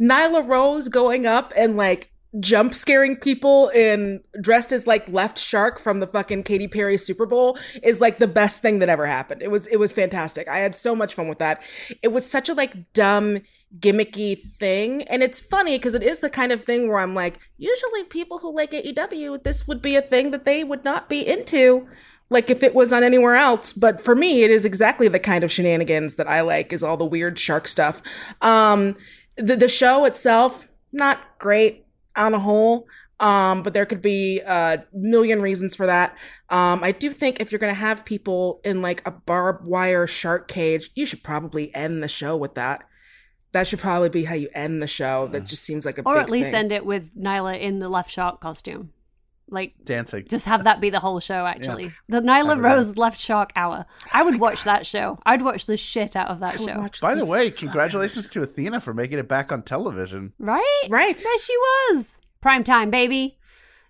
[0.00, 5.80] Nyla Rose going up and like jump scaring people in dressed as like left shark
[5.80, 9.42] from the fucking Katy Perry Super Bowl is like the best thing that ever happened.
[9.42, 10.46] It was it was fantastic.
[10.46, 11.62] I had so much fun with that.
[12.02, 13.40] It was such a like dumb
[13.78, 17.38] gimmicky thing and it's funny because it is the kind of thing where I'm like
[17.56, 21.24] usually people who like AEW this would be a thing that they would not be
[21.24, 21.88] into
[22.30, 25.44] like if it was on anywhere else but for me it is exactly the kind
[25.44, 28.02] of shenanigans that i like is all the weird shark stuff
[28.40, 28.96] um
[29.36, 31.86] the, the show itself not great
[32.20, 32.86] on a whole
[33.18, 36.16] um but there could be a million reasons for that
[36.50, 40.48] um i do think if you're gonna have people in like a barbed wire shark
[40.48, 42.82] cage you should probably end the show with that
[43.52, 46.14] that should probably be how you end the show that just seems like a Or
[46.14, 46.54] big at least thing.
[46.54, 48.92] end it with Nyla in the left shark costume.
[49.50, 50.26] Like dancing.
[50.28, 51.44] Just have that be the whole show.
[51.44, 51.90] Actually, yeah.
[52.08, 53.84] the Nyla Rose Left Shark Hour.
[54.12, 54.76] I would oh watch God.
[54.76, 55.18] that show.
[55.26, 56.88] I'd watch the shit out of that show.
[57.00, 60.32] By the way, congratulations to Athena for making it back on television.
[60.38, 61.16] Right, right.
[61.16, 62.16] There she was.
[62.40, 63.38] Prime time, baby.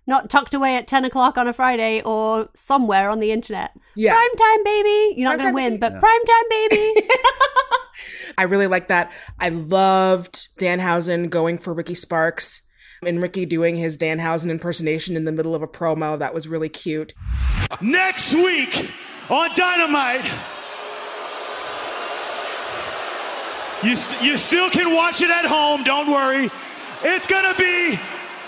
[0.07, 3.71] Not tucked away at ten o'clock on a Friday or somewhere on the internet.
[3.95, 5.13] Yeah, prime time, baby.
[5.15, 5.79] You're not going to win, baby.
[5.79, 5.99] but yeah.
[5.99, 7.07] prime time, baby.
[8.37, 9.11] I really like that.
[9.39, 12.63] I loved Danhausen going for Ricky Starks
[13.03, 16.19] and Ricky doing his Danhausen impersonation in the middle of a promo.
[16.19, 17.15] That was really cute.
[17.81, 18.91] Next week
[19.27, 20.23] on Dynamite,
[23.83, 25.83] you, st- you still can watch it at home.
[25.83, 26.51] Don't worry.
[27.01, 27.99] It's going to be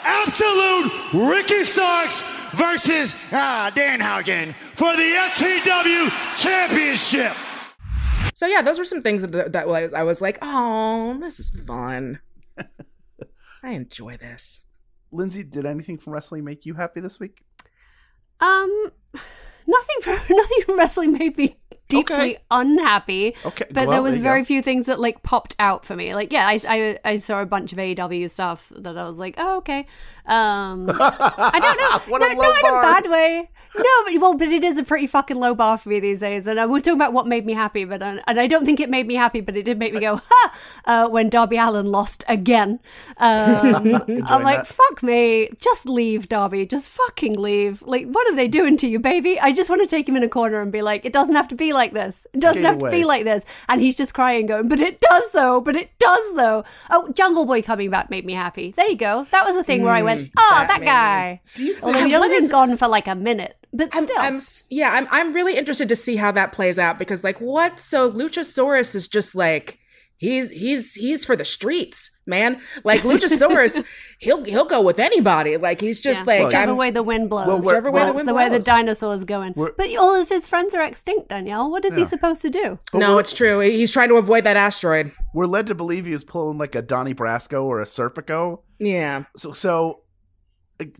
[0.04, 7.36] absolute Ricky Starks versus uh, Danhausen for the FTW Championship.
[8.36, 12.20] So yeah, those were some things that, that I was like, oh, this is fun.
[13.63, 14.60] I enjoy this.
[15.12, 17.45] Lindsay, did anything from wrestling make you happy this week?
[18.41, 18.91] Um,
[19.67, 21.56] nothing from nothing from wrestling made me
[21.88, 22.38] deeply okay.
[22.52, 23.36] unhappy.
[23.45, 24.45] Okay, but well, there was there very go.
[24.45, 26.13] few things that like popped out for me.
[26.13, 29.36] Like, yeah, I, I I saw a bunch of AEW stuff that I was like,
[29.38, 29.88] oh okay.
[30.26, 32.84] Um, I don't know, what no, a low not bar.
[32.84, 33.49] in a bad way.
[33.75, 36.45] No, but well, but it is a pretty fucking low bar for me these days.
[36.45, 38.79] And uh, we're talking about what made me happy, but uh, and I don't think
[38.79, 41.88] it made me happy, but it did make me go ha uh, when Darby Allin
[41.88, 42.79] lost again.
[43.23, 44.67] Um, I'm like, that.
[44.67, 47.81] fuck me, just leave, Darby, just fucking leave.
[47.83, 49.39] Like, what are they doing to you, baby?
[49.39, 51.47] I just want to take him in a corner and be like, it doesn't have
[51.49, 52.27] to be like this.
[52.33, 52.91] It doesn't have away.
[52.91, 53.45] to be like this.
[53.69, 56.65] And he's just crying, going, but it does though, but it does though.
[56.89, 58.71] Oh, Jungle Boy coming back made me happy.
[58.71, 59.25] There you go.
[59.31, 61.41] That was a thing mm, where I went, oh, that, that guy.
[61.55, 64.17] Do you think, Although he only been gone for like a minute but I'm, still,
[64.19, 67.79] I'm, yeah, I'm I'm really interested to see how that plays out because like what?
[67.79, 69.79] So Luchasaurus is just like
[70.17, 72.62] he's he's he's for the streets, man.
[72.83, 73.83] Like Luchasaurus,
[74.19, 75.57] he'll he'll go with anybody.
[75.57, 76.25] Like he's just yeah.
[76.25, 77.47] like whichever way the wind blows.
[77.47, 78.51] Well, whichever way the wind the blows.
[78.51, 79.53] way the dinosaur is going.
[79.55, 81.71] We're, but all of his friends are extinct, Danielle.
[81.71, 81.99] What is yeah.
[81.99, 82.79] he supposed to do?
[82.91, 83.59] But no, it's true.
[83.59, 85.12] He's trying to avoid that asteroid.
[85.33, 88.62] We're led to believe he's pulling like a Donnie Brasco or a Serpico.
[88.79, 89.23] Yeah.
[89.36, 90.03] So so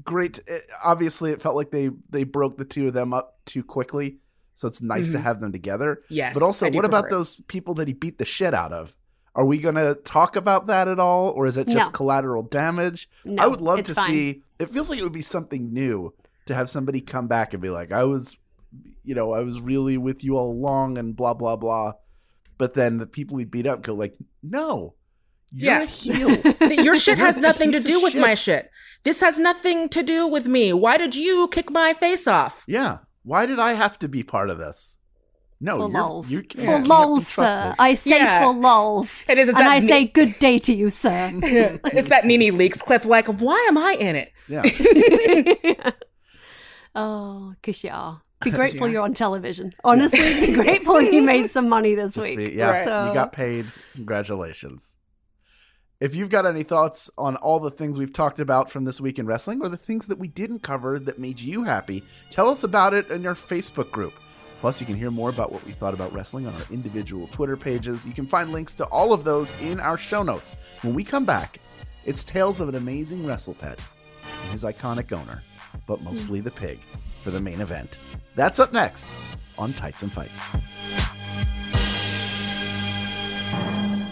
[0.03, 0.39] great.
[0.47, 4.17] Eh, obviously, it felt like they they broke the two of them up too quickly.
[4.55, 5.13] So it's nice mm-hmm.
[5.13, 5.97] to have them together.
[6.09, 6.33] Yes.
[6.33, 7.09] But also, what about it.
[7.09, 8.95] those people that he beat the shit out of?
[9.36, 11.91] Are we going to talk about that at all, or is it just no.
[11.91, 13.09] collateral damage?
[13.25, 14.07] No, I would love to fine.
[14.07, 14.43] see.
[14.59, 16.13] It feels like it would be something new
[16.45, 18.38] to have somebody come back and be like, "I was,
[19.03, 21.93] you know, I was really with you all along," and blah blah blah.
[22.59, 24.93] But then the people he beat up go like, "No,
[25.54, 25.82] you're yeah.
[25.82, 26.84] a heel.
[26.84, 28.22] Your shit has nothing to do with shit.
[28.22, 28.72] my shit.
[29.04, 30.74] This has nothing to do with me.
[30.74, 32.63] Why did you kick my face off?
[32.68, 33.00] Yeah.
[33.24, 34.98] Why did I have to be part of this?
[35.60, 36.30] No, for lulls.
[36.32, 37.74] You for lulls, sir.
[37.80, 38.42] I say yeah.
[38.42, 39.24] for lulls.
[39.30, 41.32] It is, and I ne- say good day to you, sir.
[41.42, 44.34] it's that NeNe Leakes clip, like, why am I in it?
[44.50, 44.63] Yeah.
[46.96, 48.22] oh, because you are.
[48.44, 48.94] Be grateful yeah.
[48.94, 49.72] you're on television.
[49.86, 52.38] Honestly, be grateful you made some money this Just week.
[52.38, 52.84] Be, yeah, right.
[52.84, 53.08] so.
[53.08, 53.66] you got paid.
[53.96, 54.98] Congratulations.
[56.04, 59.20] If you've got any thoughts on all the things we've talked about from this week
[59.20, 62.66] in wrestling or the things that we didn't cover that made you happy, tell us
[62.66, 64.12] about it in our Facebook group.
[64.60, 67.56] Plus, you can hear more about what we thought about wrestling on our individual Twitter
[67.56, 68.06] pages.
[68.06, 70.58] You can find links to all of those in our show notes.
[70.82, 71.62] When we come back,
[72.04, 73.82] it's tales of an amazing wrestle pet
[74.44, 75.42] and his iconic owner,
[75.88, 76.82] but mostly the pig,
[77.22, 77.98] for the main event.
[78.36, 79.08] That's up next
[79.58, 80.58] on Tights and Fights.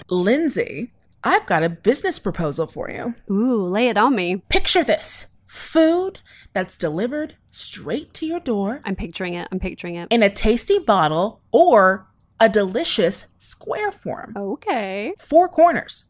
[0.09, 0.89] Lindsay
[1.23, 3.15] I've got a business proposal for you.
[3.29, 4.37] Ooh, lay it on me.
[4.49, 6.19] Picture this food
[6.53, 8.81] that's delivered straight to your door.
[8.85, 9.47] I'm picturing it.
[9.51, 10.07] I'm picturing it.
[10.09, 12.07] In a tasty bottle or
[12.39, 14.33] a delicious square form.
[14.35, 15.13] Okay.
[15.19, 16.05] Four corners.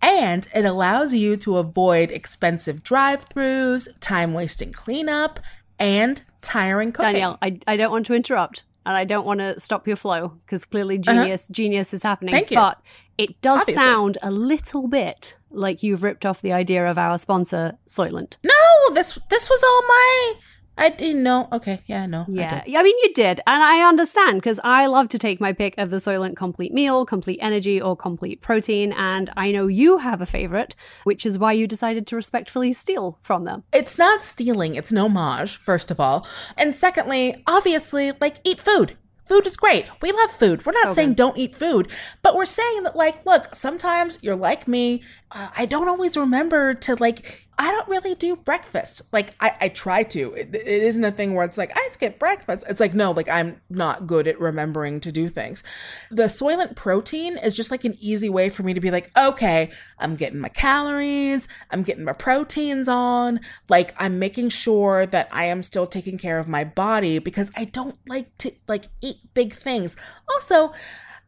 [0.00, 5.40] And it allows you to avoid expensive drive throughs, time wasting cleanup,
[5.78, 7.12] and tiring cooking.
[7.12, 10.32] Danielle, I, I don't want to interrupt and I don't want to stop your flow
[10.44, 11.14] because clearly uh-huh.
[11.14, 11.52] genius uh-huh.
[11.52, 12.32] genius is happening.
[12.32, 12.56] Thank you.
[12.56, 12.80] But
[13.18, 13.82] it does Obviously.
[13.82, 18.36] sound a little bit like you've ripped off the idea of our sponsor, Soylent.
[18.42, 20.34] No, this this was all my
[20.78, 21.48] I didn't know.
[21.52, 22.24] Okay, yeah, no.
[22.28, 25.52] Yeah, I, I, mean, you did, and I understand because I love to take my
[25.52, 29.98] pick of the Soylent Complete Meal, Complete Energy, or Complete Protein, and I know you
[29.98, 33.64] have a favorite, which is why you decided to respectfully steal from them.
[33.72, 36.24] It's not stealing; it's an homage, first of all,
[36.56, 38.96] and secondly, obviously, like eat food.
[39.28, 39.86] Food is great.
[40.00, 40.64] We love food.
[40.64, 41.16] We're not so saying good.
[41.16, 41.90] don't eat food,
[42.22, 45.02] but we're saying that, like, look, sometimes you're like me.
[45.30, 49.02] Uh, I don't always remember to, like, I don't really do breakfast.
[49.12, 50.32] Like I, I try to.
[50.34, 52.64] It, it isn't a thing where it's like I skip breakfast.
[52.68, 55.64] It's like no, like I'm not good at remembering to do things.
[56.10, 59.70] The Soylent protein is just like an easy way for me to be like, okay,
[59.98, 63.40] I'm getting my calories, I'm getting my proteins on.
[63.68, 67.64] Like I'm making sure that I am still taking care of my body because I
[67.64, 69.96] don't like to like eat big things.
[70.30, 70.72] Also,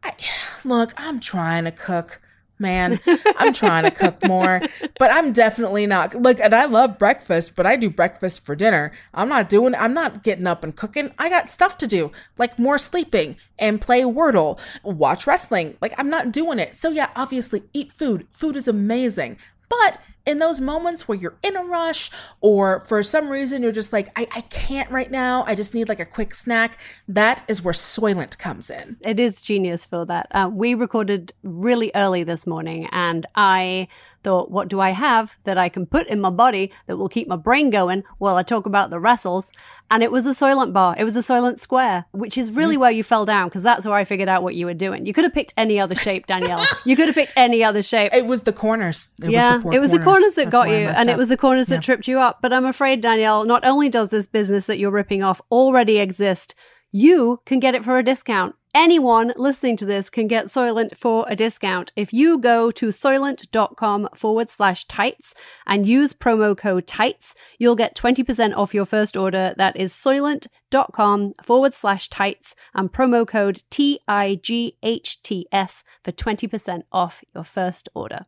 [0.01, 0.13] I
[0.63, 2.21] look, I'm trying to cook
[2.61, 2.99] man.
[3.37, 4.61] I'm trying to cook more,
[4.97, 8.91] but I'm definitely not like, and I love breakfast, but I do breakfast for dinner.
[9.13, 11.11] I'm not doing, I'm not getting up and cooking.
[11.17, 15.77] I got stuff to do, like more sleeping and play Wordle, watch wrestling.
[15.81, 16.77] Like I'm not doing it.
[16.77, 18.27] So yeah, obviously eat food.
[18.31, 23.29] Food is amazing, but in those moments where you're in a rush or for some
[23.29, 26.35] reason you're just like, I, I can't right now, I just need like a quick
[26.35, 28.97] snack, that is where Soylent comes in.
[29.01, 30.27] It is genius for that.
[30.31, 33.87] Uh, we recorded really early this morning and I
[34.23, 37.27] thought, what do I have that I can put in my body that will keep
[37.27, 39.51] my brain going while I talk about the wrestles?
[39.89, 40.95] And it was a Soylent bar.
[40.97, 42.79] It was a Soylent Square, which is really mm.
[42.79, 45.05] where you fell down because that's where I figured out what you were doing.
[45.05, 46.65] You could have picked any other shape, Danielle.
[46.85, 48.13] you could have picked any other shape.
[48.13, 49.07] It was the corners.
[49.23, 49.91] It yeah, was the it was corners.
[49.91, 51.13] the corners that that's got you, and up.
[51.13, 52.39] it was the corners that tripped you up.
[52.41, 56.55] But I'm afraid, Danielle, not only does this business that you're ripping off already exist,
[56.91, 61.25] you can get it for a discount anyone listening to this can get Soylent for
[61.27, 61.91] a discount.
[61.95, 65.33] If you go to soylent.com forward slash tights
[65.65, 69.53] and use promo code tights, you'll get 20% off your first order.
[69.57, 75.83] That is soylent.com forward slash tights and promo code T I G H T S
[76.03, 78.25] for 20% off your first order.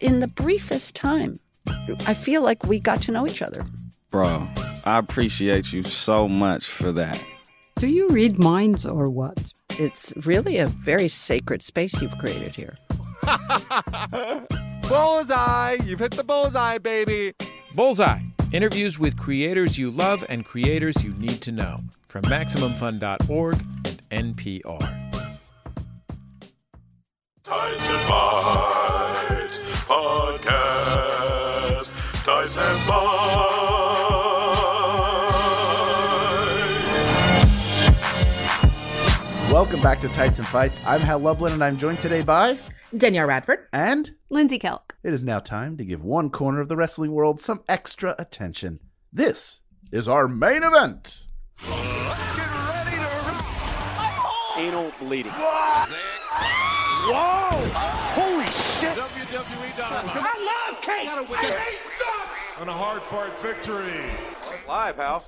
[0.00, 1.40] In the briefest time,
[2.06, 3.64] I feel like we got to know each other.
[4.10, 4.46] Bro,
[4.84, 7.22] I appreciate you so much for that.
[7.76, 9.52] Do you read minds or what?
[9.70, 12.76] It's really a very sacred space you've created here.
[14.88, 15.78] bullseye!
[15.84, 17.34] You've hit the bullseye, baby!
[17.74, 18.20] Bullseye
[18.52, 21.76] interviews with creators you love and creators you need to know
[22.08, 23.54] from MaximumFun.org
[24.10, 25.12] and NPR.
[27.42, 28.97] Tights and Fights
[29.88, 31.88] Podcast.
[32.22, 33.08] Tights and Fights.
[39.50, 40.78] Welcome back to Tights and Fights.
[40.84, 42.58] I'm Hal Lublin, and I'm joined today by
[42.94, 44.94] Danielle Radford and Lindsey Kelk.
[45.02, 48.80] It is now time to give one corner of the wrestling world some extra attention.
[49.10, 51.28] This is our main event.
[51.66, 54.58] Let's get ready to rock.
[54.58, 55.32] Anal bleeding.
[55.32, 55.86] Whoa!
[57.10, 58.27] Whoa!
[59.88, 60.16] Holy shit!
[60.16, 60.26] WWE.com.
[60.26, 61.08] I love cake.
[61.08, 62.60] I hate nuts.
[62.60, 64.04] On a hard fought victory.
[64.66, 65.24] Live, Hal.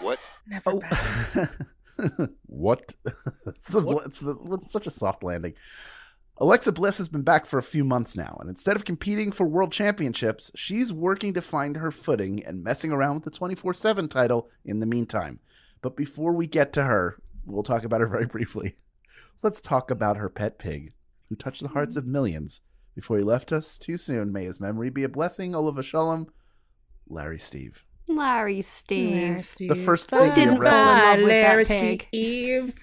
[0.00, 0.18] What?
[0.48, 2.28] Never oh.
[2.46, 2.94] what?
[3.46, 4.06] it's, the, what?
[4.06, 5.54] It's, the, it's such a soft landing.
[6.38, 9.46] Alexa Bliss has been back for a few months now, and instead of competing for
[9.46, 14.08] world championships, she's working to find her footing and messing around with the 24 7
[14.08, 15.38] title in the meantime.
[15.82, 18.76] But before we get to her, we'll talk about her very briefly.
[19.42, 20.94] Let's talk about her pet pig,
[21.28, 22.60] who touched the hearts of millions
[22.94, 24.32] before he left us too soon.
[24.32, 25.54] May his memory be a blessing.
[25.54, 26.28] Oliver Shalom,
[27.08, 27.84] Larry Steve.
[28.08, 29.14] Larry Steve.
[29.14, 29.68] Larry Steve.
[29.68, 32.74] The first pig didn't fall Larry Steve.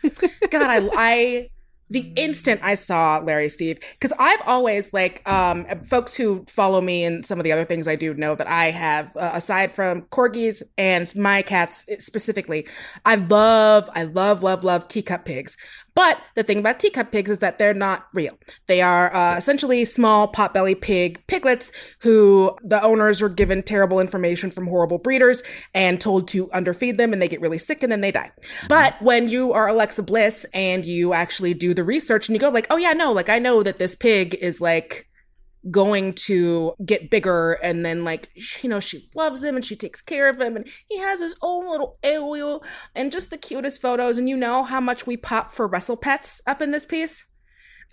[0.49, 1.49] God, I, I
[1.89, 7.03] the instant I saw Larry Steve, because I've always like um, folks who follow me
[7.03, 10.03] and some of the other things I do know that I have, uh, aside from
[10.03, 12.67] corgis and my cats specifically,
[13.05, 15.57] I love, I love, love, love teacup pigs.
[15.99, 18.39] But the thing about teacup pigs is that they're not real.
[18.67, 24.49] They are uh, essentially small potbelly pig piglets who the owners were given terrible information
[24.49, 27.99] from horrible breeders and told to underfeed them and they get really sick and then
[27.99, 28.31] they die.
[28.69, 32.49] But when you are Alexa Bliss and you actually do the research and you go
[32.49, 35.08] like, oh yeah, no, like I know that this pig is like
[35.69, 38.29] going to get bigger and then like
[38.63, 41.35] you know she loves him and she takes care of him and he has his
[41.41, 42.59] own little area
[42.95, 44.17] and just the cutest photos.
[44.17, 47.25] And you know how much we pop for wrestle pets up in this piece?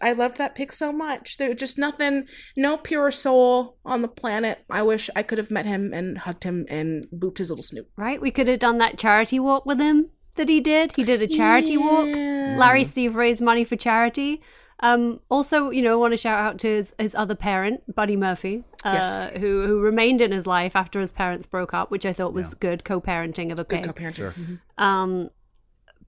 [0.01, 1.39] I loved that pic so much.
[1.39, 2.27] There just nothing
[2.57, 4.65] no pure soul on the planet.
[4.71, 7.89] I wish i could have met him and hugged him and booped his little snoop
[7.97, 8.21] right?
[8.21, 10.95] We could have done that charity walk with him that he did.
[10.95, 11.79] He did a charity yeah.
[11.79, 14.43] walk larry steve raised money for charity
[14.81, 18.63] um, also, you know, want to shout out to his, his other parent, Buddy Murphy,
[18.85, 19.41] uh, yes.
[19.41, 22.53] who who remained in his life after his parents broke up, which I thought was
[22.53, 22.59] yeah.
[22.61, 23.85] good co-parenting of a pig.
[23.85, 24.15] Good co-parenting.
[24.15, 24.33] Sure.
[24.33, 24.83] Mm-hmm.
[24.83, 25.31] Um,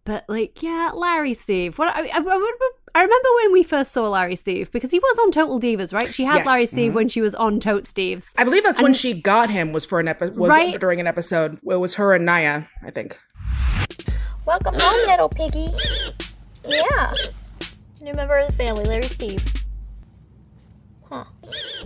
[0.05, 1.79] but like, yeah, Larry Steve.
[1.79, 2.19] What I, I,
[2.95, 6.13] I, remember when we first saw Larry Steve because he was on Total Divas, right?
[6.13, 6.47] She had yes.
[6.47, 6.95] Larry Steve mm-hmm.
[6.95, 8.33] when she was on Tote Steves.
[8.37, 9.73] I believe that's and, when she got him.
[9.73, 10.39] Was for an episode.
[10.39, 10.79] Was right?
[10.79, 11.59] during an episode.
[11.63, 13.19] It was her and Naya, I think.
[14.47, 15.69] Welcome home, little piggy.
[16.67, 17.15] Yeah.
[18.03, 19.45] New member of the family, Larry Steve.
[21.05, 21.25] Huh.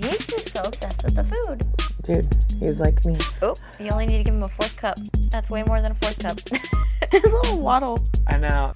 [0.00, 1.64] He's just so obsessed with the food.
[2.02, 2.28] Dude,
[2.60, 3.16] he's like me.
[3.40, 4.96] Oh, you only need to give him a fourth cup.
[5.30, 6.38] That's way more than a fourth cup.
[7.10, 7.98] His little waddle.
[8.26, 8.74] I know.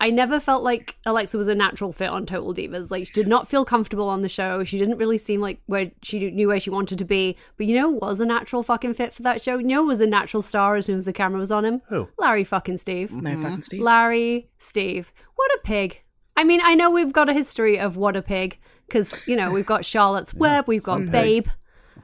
[0.00, 2.90] I never felt like Alexa was a natural fit on Total Divas.
[2.90, 4.62] Like she did not feel comfortable on the show.
[4.62, 7.36] She didn't really seem like where she knew where she wanted to be.
[7.56, 9.58] But you know, was a natural fucking fit for that show.
[9.58, 11.82] You know, was a natural star as soon as the camera was on him.
[11.88, 12.08] Who?
[12.18, 13.12] Larry fucking Steve.
[13.12, 13.80] Larry fucking Steve.
[13.80, 15.12] Larry Steve.
[15.34, 16.02] What a pig.
[16.38, 19.50] I mean, I know we've got a history of what a pig because you know
[19.50, 21.12] we've got Charlotte's Web, we've got some pig.
[21.12, 21.46] Babe.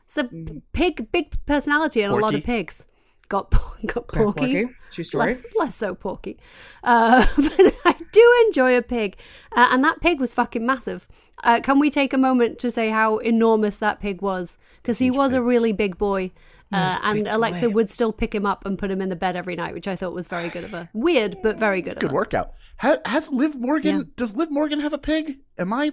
[0.07, 0.29] It's a
[0.73, 2.85] pig, big personality and a lot of pigs.
[3.29, 3.53] Got
[3.87, 4.41] got Porky.
[4.41, 4.69] Porky.
[4.91, 5.27] True story.
[5.35, 6.37] Less, less so Porky.
[6.83, 9.17] Uh, but I do enjoy a pig,
[9.53, 11.07] uh, and that pig was fucking massive.
[11.45, 14.59] Uh, can we take a moment to say how enormous that pig was?
[14.83, 16.33] Because he was a really big boy.
[16.73, 19.55] Uh, and Alexa would still pick him up and put him in the bed every
[19.55, 20.89] night, which I thought was very good of her.
[20.93, 21.93] Weird, but very good.
[21.93, 22.15] It's a good her.
[22.17, 22.53] workout.
[22.79, 23.97] Has, has Liv Morgan?
[23.99, 24.03] Yeah.
[24.17, 25.39] Does Liv Morgan have a pig?
[25.59, 25.93] Am I?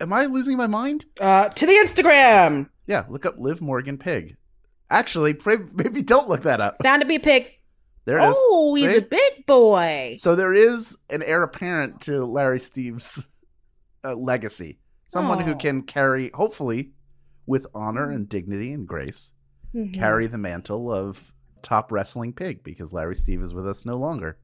[0.00, 1.06] Am I losing my mind?
[1.20, 2.68] Uh, to the Instagram.
[2.86, 4.36] Yeah, look up Liv Morgan pig.
[4.90, 5.36] Actually,
[5.74, 6.76] maybe don't look that up.
[6.82, 7.50] Found to be a pig.
[8.06, 8.34] There it is.
[8.36, 8.96] Oh, he's See?
[8.98, 10.16] a big boy.
[10.18, 13.26] So there is an heir apparent to Larry Steve's
[14.04, 14.78] uh, legacy.
[15.08, 15.56] Someone who Oh.
[15.56, 16.92] can carry, hopefully,
[17.46, 19.32] with honor and dignity and grace,
[19.74, 19.94] Mhm.
[19.94, 24.38] carry the mantle of top wrestling pig because Larry Steve is with us no longer.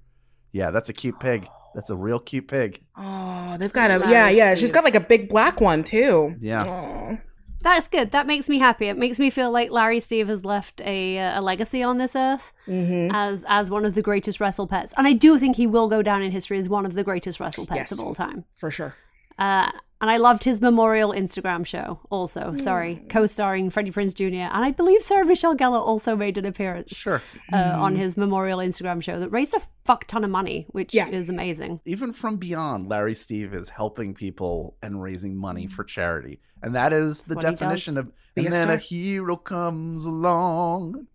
[0.53, 1.49] Yeah, that's a cute pig.
[1.75, 2.81] That's a real cute pig.
[2.97, 4.55] Oh, they've got a Larry yeah, yeah.
[4.55, 6.35] She's got like a big black one too.
[6.41, 6.63] Yeah.
[6.65, 7.19] Aw.
[7.63, 8.13] That's good.
[8.13, 8.87] That makes me happy.
[8.87, 12.15] It makes me feel like Larry Steve has left a uh, a legacy on this
[12.15, 13.11] earth Mhm.
[13.13, 16.01] as as one of the greatest wrestle pets, and I do think he will go
[16.01, 17.93] down in history as one of the greatest wrestle pets Yes.
[17.93, 18.45] of all time.
[18.55, 18.95] for sure.
[19.39, 19.71] Uh,
[20.01, 22.01] and I loved his memorial Instagram show.
[22.11, 22.57] Also, hmm.
[22.57, 24.25] sorry, co-starring Freddie Prinze Jr.
[24.25, 27.23] and I believe Sarah Michelle Gellar also made an appearance Sure.
[27.53, 27.81] uh, hmm.
[27.81, 31.09] on his memorial Instagram show that raised a fuck ton of money, which Yeah.
[31.09, 31.81] is amazing.
[31.85, 35.71] Even from beyond, Larry Steve is helping people and raising money hmm.
[35.71, 36.41] for charity.
[36.63, 41.07] And that is the what definition of Be and a then a hero comes along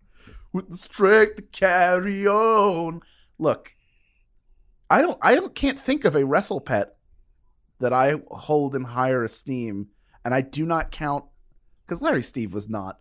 [0.52, 3.00] with the strength to carry on.
[3.38, 3.74] Look,
[4.90, 6.96] I don't I don't can't think of a wrestle pet
[7.82, 9.88] that I hold in higher esteem,
[10.24, 11.24] and I do not count
[11.84, 12.96] because Larry Steve was not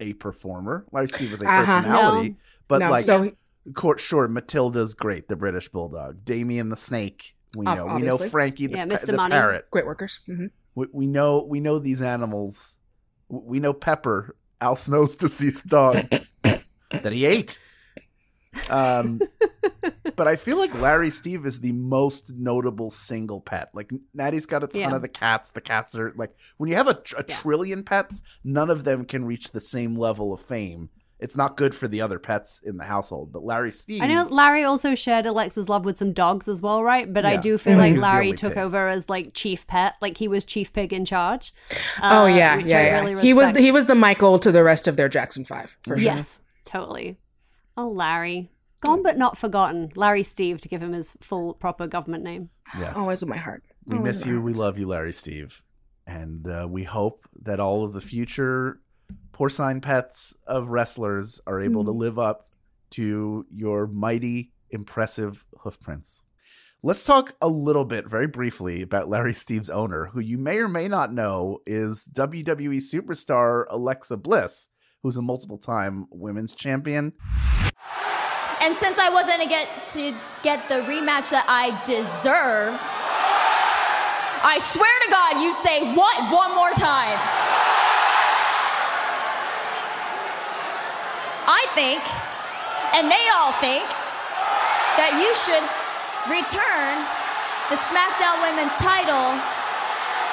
[0.00, 0.84] a performer.
[0.92, 1.64] Larry Steve was a Uh-huh.
[1.64, 2.36] personality, No.
[2.68, 3.32] but no, like so
[3.74, 6.24] Court sure, Matilda's great, the British bulldog.
[6.24, 7.86] Damien the snake, we know.
[7.96, 8.18] We know.
[8.18, 9.70] Frankie the, Yeah, pa- the parrot.
[9.70, 10.20] great workers.
[10.26, 12.76] hmm We, we know we know these animals.
[13.28, 15.96] We know Pepper, Al Snow's deceased dog,
[16.90, 17.58] that he ate.
[18.70, 19.20] Um,
[20.16, 23.70] but I feel like Larry Steve is the most notable single pet.
[23.72, 24.94] Like Natty's got a ton Yeah.
[24.96, 25.50] of the cats.
[25.52, 27.34] The cats are like when you have a, tr- a Yeah.
[27.36, 30.90] trillion pets, none of them can reach the same level of fame.
[31.18, 33.32] It's not good for the other pets in the household.
[33.32, 36.82] But Larry Steve, I know Larry also shared Alexa's love with some dogs as well,
[36.82, 37.10] right?
[37.12, 38.58] But I do feel like He was the Larry took pig.
[38.62, 41.54] over as like chief pet, like he was chief pig in charge.
[42.02, 43.00] oh uh, yeah, yeah, yeah.
[43.00, 45.76] really he was the, he was the Michael to the rest of their Jackson Five
[45.84, 46.04] for sure.
[46.12, 47.18] Yes, totally.
[47.76, 48.50] Oh, Larry.
[48.84, 49.92] Gone but not forgotten.
[49.94, 52.50] Larry Steve, to give him his full proper government name.
[52.78, 52.96] yes.
[52.96, 53.62] Always in my heart.
[53.86, 54.42] We Always miss in my you.
[54.42, 55.62] We love you, Larry Steve.
[56.06, 58.80] And uh, we hope that all of the future
[59.32, 62.48] porcine pets of wrestlers are able to live up
[62.90, 66.24] to your mighty, impressive hoofprints.
[66.82, 70.66] Let's talk a little bit, very briefly, about Larry Steve's owner, who you may or
[70.68, 74.68] may not know is WWE superstar Alexa Bliss,
[75.02, 77.12] who's a multiple time women's champion.
[78.60, 82.78] And since I wasn't to get to get the rematch that I deserve,
[84.46, 87.18] I swear to God, you say what one more time.
[91.42, 92.02] I think,
[92.94, 93.82] and they all think,
[94.94, 95.66] that you should
[96.30, 97.02] return
[97.66, 99.34] the SmackDown Women's title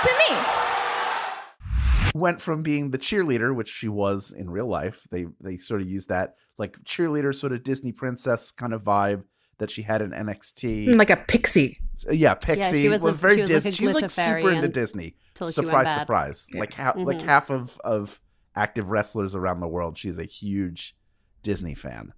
[0.05, 0.68] to me.
[2.19, 5.07] Went from being the cheerleader, which she was in real life.
[5.11, 9.23] They they sort of used that like cheerleader sort of Disney princess kind of vibe
[9.59, 10.89] that she had in NXT.
[10.89, 11.79] Mm, Like a pixie.
[12.07, 13.71] Uh, yeah, Pixie she was was, a- very she was like a Disney.
[13.71, 15.15] She's like super into Disney.
[15.33, 15.99] till she went Surprise, bad.
[16.01, 16.47] surprise!
[16.53, 17.23] Like half like Mhm.
[17.25, 18.21] half of of
[18.55, 19.97] active wrestlers around the world.
[19.97, 20.95] She's a huge
[21.43, 22.13] Disney fan,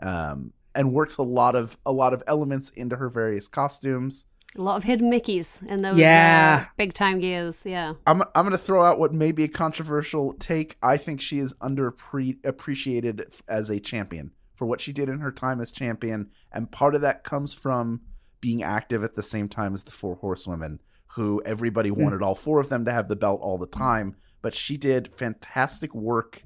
[0.00, 4.26] um, and works a lot of a lot of elements into her various costumes.
[4.54, 6.64] A lot of hidden Mickeys in those Yeah.
[6.66, 7.62] uh, big time gears.
[7.64, 7.94] Yeah.
[8.06, 10.76] I'm I'm going to throw out what may be a controversial take.
[10.82, 15.60] I think she is underappreciated as a champion for what she did in her time
[15.60, 18.00] as champion, and part of that comes from
[18.40, 22.60] being active at the same time as the Four Horsewomen, who everybody wanted all four
[22.60, 26.42] of them to have the belt all the time, but she did fantastic work.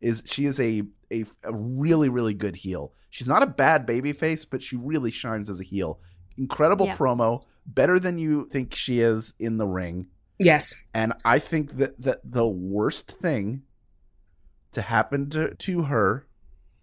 [0.00, 2.92] Is she is a a, a really really good heel.
[3.10, 5.98] She's not a bad baby face, but she really shines as a heel.
[6.38, 6.96] Incredible Yeah.
[6.96, 10.06] promo, better than you think she is in the ring
[10.38, 10.86] Yes.
[10.94, 13.62] And I think that, that the worst thing
[14.72, 16.26] to happen to, to her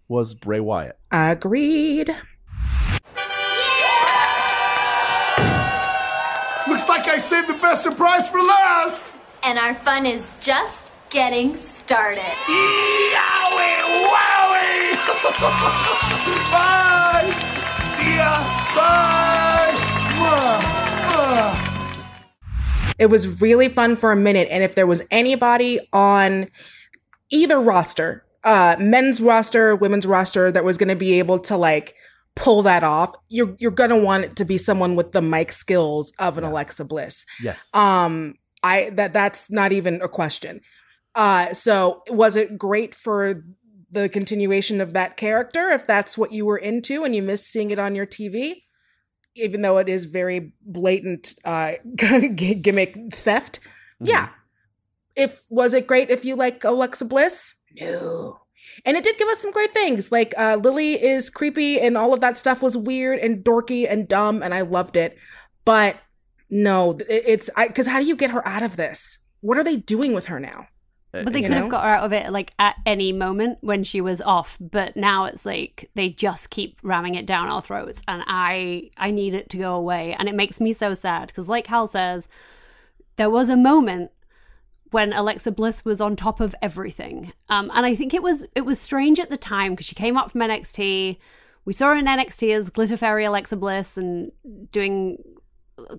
[0.07, 0.97] was Bray Wyatt.
[1.11, 2.09] Agreed.
[6.67, 9.13] Looks like I saved the best surprise for last.
[9.43, 12.23] And our fun is just getting started.
[12.47, 13.81] Yowie
[14.11, 14.95] wowie!
[16.51, 17.31] Bye!
[17.97, 18.43] See ya!
[18.75, 19.44] Bye!
[22.97, 24.47] It was really fun for a minute.
[24.51, 26.47] And if there was anybody on
[27.29, 31.95] either roster, uh, men's roster, women's roster, that was going to be able to like
[32.35, 35.51] pull that off, you're you're going to want it to be someone with the mic
[35.51, 37.25] skills of an Alexa Bliss.
[37.41, 37.73] Yes.
[37.73, 40.61] Um, I that that's not even a question.
[41.15, 43.43] Uh, so was it great for
[43.91, 47.71] the continuation of that character if that's what you were into and you miss seeing
[47.71, 48.63] it on your TV?
[49.35, 53.59] Even though it is very blatant uh, gimmick theft,
[54.01, 54.07] Mm-hmm.
[54.07, 54.29] yeah.
[55.15, 57.53] If was it great if you like Alexa Bliss?
[57.79, 58.39] No.
[58.85, 60.11] And it did give us some great things.
[60.11, 64.05] Like uh, Lilly is creepy and all of that stuff was weird and dorky and
[64.07, 65.17] dumb and I loved it.
[65.63, 65.95] But
[66.49, 69.19] no, it- it's I because how do you get her out of this?
[69.39, 70.67] What are they doing with her now?
[71.23, 71.57] But they could know?
[71.57, 74.57] have got her out of it like at any moment when she was off.
[74.59, 79.11] But now it's like they just keep ramming it down our throats, and I I
[79.11, 82.27] need it to go away, and it makes me so sad because, like Hal says,
[83.15, 84.11] there was a moment
[84.91, 88.61] when Alexa Bliss was on top of everything, um, and I think it was it
[88.61, 91.17] was strange at the time because she came up from NXT.
[91.65, 94.31] We saw her in NXT as Glitter Fairy Alexa Bliss and
[94.71, 95.17] doing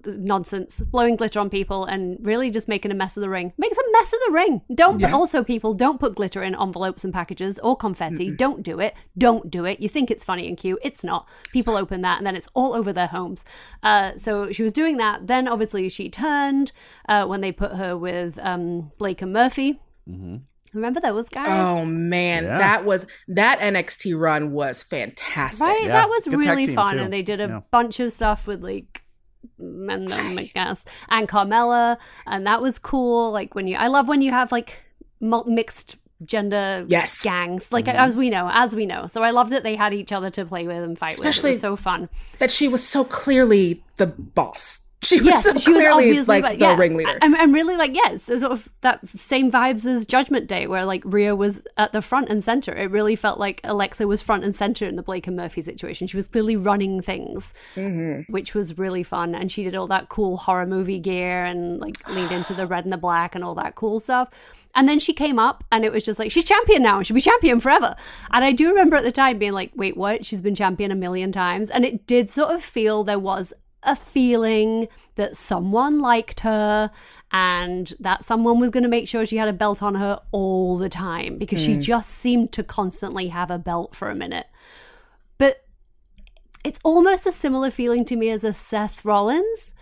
[0.07, 3.53] nonsense, blowing glitter on people, and really just making a mess of the ring.
[3.59, 4.63] Makes a mess of the ring.
[4.75, 5.01] Don't.
[5.01, 5.13] Yeah.
[5.15, 8.31] Also, people don't put glitter in envelopes and packages or confetti.
[8.31, 8.95] Don't do it.
[9.17, 9.81] Don't do it.
[9.81, 10.79] You think it's funny and cute.
[10.83, 11.29] It's not.
[11.53, 13.45] People open that and then it's all over their homes.
[13.83, 15.27] Uh, so she was doing that.
[15.27, 16.73] Then obviously she turned
[17.09, 19.81] uh, when they put her with um, Blake and Murphy.
[20.09, 20.37] Mm-hmm.
[20.75, 21.47] Remember those guys?
[21.49, 22.59] Oh man, Yeah.
[22.59, 25.67] that was that NXT run was fantastic.
[25.67, 27.01] Right, that was good really fun, too.
[27.03, 27.61] and they did a Yeah.
[27.71, 29.03] bunch of stuff with like
[29.61, 31.97] Mendo McGuess and Carmella,
[32.27, 33.31] and that was cool.
[33.33, 34.79] Like when you, I love when you have like
[35.21, 37.23] mul- mixed gender Yes.
[37.23, 37.97] gangs, like Mm-hmm.
[37.99, 38.07] Mhm.
[38.09, 39.07] as we know, as we know.
[39.07, 39.63] So I loved it.
[39.63, 41.65] They had each other to play with and fight Especially- with.
[41.65, 42.09] It was so fun.
[42.39, 44.81] That she was so clearly the boss.
[45.17, 47.19] She was yes, so she was clearly obviously like but the ringleader.
[47.23, 51.03] I'm, I'm really like yes, sort of that same vibes as Judgment Day, where like
[51.05, 52.75] Rhea was at the front and center.
[52.75, 56.07] It really felt like Alexa was front and center in the Blake and Murphy situation.
[56.07, 58.33] She was clearly running things, Mm-hmm.
[58.33, 59.35] which was really fun.
[59.35, 62.85] And she did all that cool horror movie gear and like leaned into the red
[62.85, 64.29] and the black and all that cool stuff.
[64.75, 67.15] And then she came up and it was just like, she's champion now and she'll
[67.15, 67.95] be champion forever.
[68.33, 70.27] And I do remember at the time being like, wait, what?
[70.27, 71.71] She's been champion a million times.
[71.71, 73.55] And it did sort of feel there was
[73.87, 76.91] a feeling that someone liked her
[77.33, 80.77] and that someone was going to make sure she had a belt on her all
[80.77, 81.83] the time because she Mm.
[81.83, 84.47] just seemed to constantly have a belt for a minute.
[85.39, 85.65] But
[86.65, 89.75] it's almost a similar feeling to me as a Seth Rollins,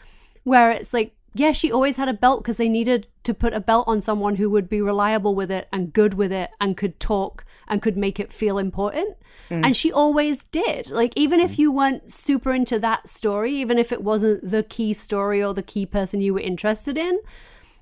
[0.44, 3.60] where it's like, yeah, she always had a belt because they needed to put a
[3.60, 7.00] belt on someone who would be reliable with it and good with it and could
[7.00, 9.16] talk and could make it feel important.
[9.50, 9.66] Mm.
[9.66, 10.90] And she always did.
[10.90, 14.92] Like, even if you weren't super into that story, even if it wasn't the key
[14.94, 17.18] story or the key person you were interested in,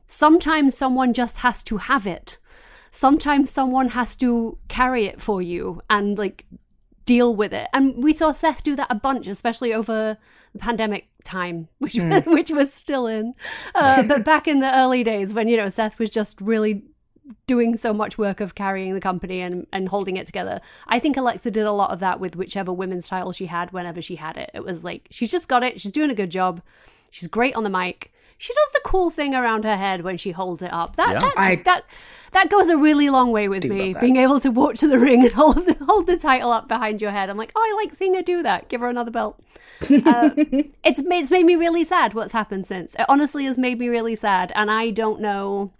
[0.06, 2.38] sometimes someone just has to have it.
[2.90, 6.44] Sometimes someone has to carry it for you and like
[7.06, 7.68] deal with it.
[7.72, 10.18] And we saw Seth do that a bunch, especially over
[10.52, 12.26] the pandemic time, which Mm.
[12.26, 13.34] which was still in.
[13.74, 16.84] Uh, but back in the early days when you know Seth was just really
[17.46, 20.60] doing so much work of carrying the company and, and holding it together.
[20.88, 24.02] I think Alexa did a lot of that with whichever women's title she had whenever
[24.02, 24.50] she had it.
[24.54, 26.62] It was like she's just got it, she's doing a good job.
[27.10, 28.12] She's great on the mic.
[28.38, 30.96] She does the cool thing around her head when she holds it up.
[30.96, 31.18] That Yeah.
[31.20, 31.84] that, I that
[32.32, 33.94] that goes a really long way with me.
[34.00, 37.00] Being able to walk to the ring and hold the, hold the title up behind
[37.00, 37.30] your head.
[37.30, 38.68] I'm like, oh, I like seeing her do that.
[38.68, 39.38] Give her another belt.
[39.82, 42.14] Uh, it's it's made me really sad.
[42.14, 42.94] What's happened since?
[42.94, 45.72] It honestly has made me really sad, and I don't know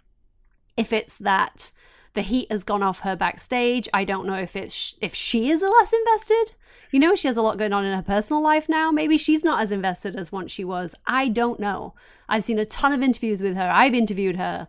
[0.77, 1.71] if it's that
[2.13, 3.89] the heat has gone off her backstage.
[3.93, 6.53] I don't know if it's sh- if she is less invested.
[6.91, 8.91] You know, she has a lot going on in her personal life now.
[8.91, 10.93] Maybe she's not as invested as once she was.
[11.07, 11.95] I don't know.
[12.29, 13.69] I've seen a ton of interviews with her.
[13.69, 14.67] I've interviewed her.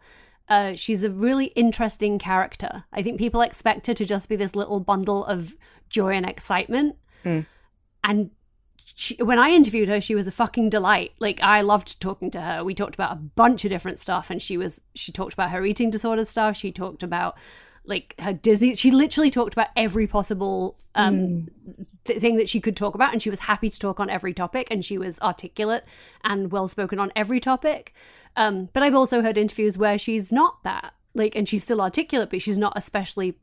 [0.49, 2.85] Uh, she's a really interesting character.
[2.93, 5.55] I think people expect her to just be this little bundle of
[5.91, 6.97] joy and excitement.
[8.03, 8.31] And
[8.95, 11.13] she, when I interviewed her, she was a fucking delight.
[11.19, 12.63] Like I loved talking to her.
[12.65, 15.65] We talked about a bunch of different stuff, and she was she talked about her
[15.65, 16.57] eating disorder stuff.
[16.57, 17.37] She talked about
[17.85, 18.75] like her Disney.
[18.75, 21.49] She literally talked about every possible um,
[22.05, 24.33] th- thing that she could talk about and she was happy to talk on every
[24.33, 25.85] topic and she was articulate
[26.23, 27.93] and well spoken on every topic
[28.37, 32.31] um, but i've also heard interviews where she's not that like and she's still articulate
[32.31, 33.37] but she's not especially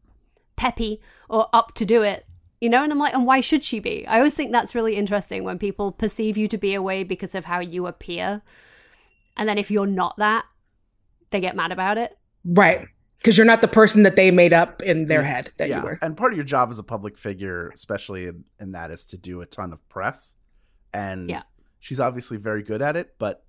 [0.56, 2.26] peppy or up to do it
[2.62, 4.96] you know and i'm like and why should she be i always think that's really
[4.96, 8.42] interesting when people perceive you to be a way because of how you appear
[9.36, 10.46] and then if you're not that
[11.32, 12.88] they get mad about it right
[13.22, 15.78] because you're not the person that they made up in their head that yeah.
[15.78, 16.00] you were.
[16.02, 19.18] And part of your job as a public figure, especially in, in that, is to
[19.18, 20.34] do a ton of press.
[20.92, 21.44] And yeah.
[21.80, 23.46] she's obviously very good at it, but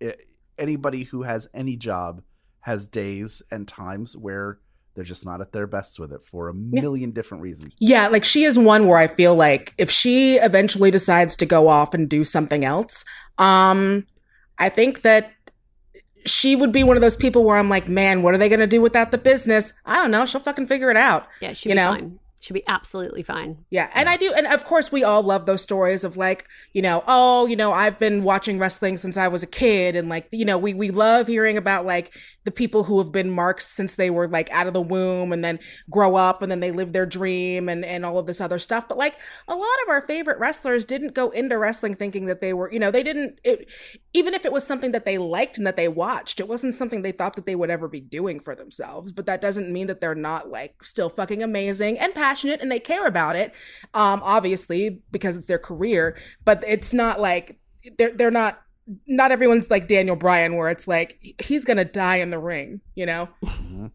[0.00, 0.20] it,
[0.58, 2.22] anybody who has any job
[2.62, 4.58] has days and times where
[4.98, 7.14] they're just not at their best with it for a million yeah.
[7.14, 7.72] different reasons.
[7.78, 11.68] Yeah, like she is one where I feel like if she eventually decides to go
[11.68, 13.04] off and do something else,
[13.38, 14.06] um
[14.58, 15.30] I think that
[16.26, 18.58] she would be one of those people where I'm like, man, what are they going
[18.58, 19.72] to do without the business?
[19.86, 20.26] I don't know.
[20.26, 21.28] She'll fucking figure it out.
[21.40, 21.92] Yeah, she'll you be know?
[21.92, 22.18] fine.
[22.40, 23.64] She'll be absolutely fine.
[23.68, 23.90] Yeah.
[23.94, 24.32] And I do.
[24.32, 27.72] And of course, we all love those stories of like, you know, oh, you know,
[27.72, 29.96] I've been watching wrestling since I was a kid.
[29.96, 32.14] And like, you know, we, we love hearing about like
[32.44, 35.44] the people who have been marks since they were like out of the womb and
[35.44, 35.58] then
[35.90, 38.86] grow up and then they live their dream and, and all of this other stuff.
[38.88, 39.18] But like
[39.48, 42.78] a lot of our favorite wrestlers didn't go into wrestling thinking that they were, you
[42.78, 43.68] know, they didn't, it,
[44.14, 47.02] even if it was something that they liked and that they watched, it wasn't something
[47.02, 49.10] they thought that they would ever be doing for themselves.
[49.10, 52.80] But that doesn't mean that they're not like still fucking amazing and passionate and they
[52.80, 53.54] care about it.
[53.94, 57.58] Um, obviously because it's their career, but it's not like
[57.96, 58.60] they're, they're not
[59.06, 63.06] not everyone's like Daniel Bryan, where it's like he's gonna die in the ring, you
[63.06, 63.28] know.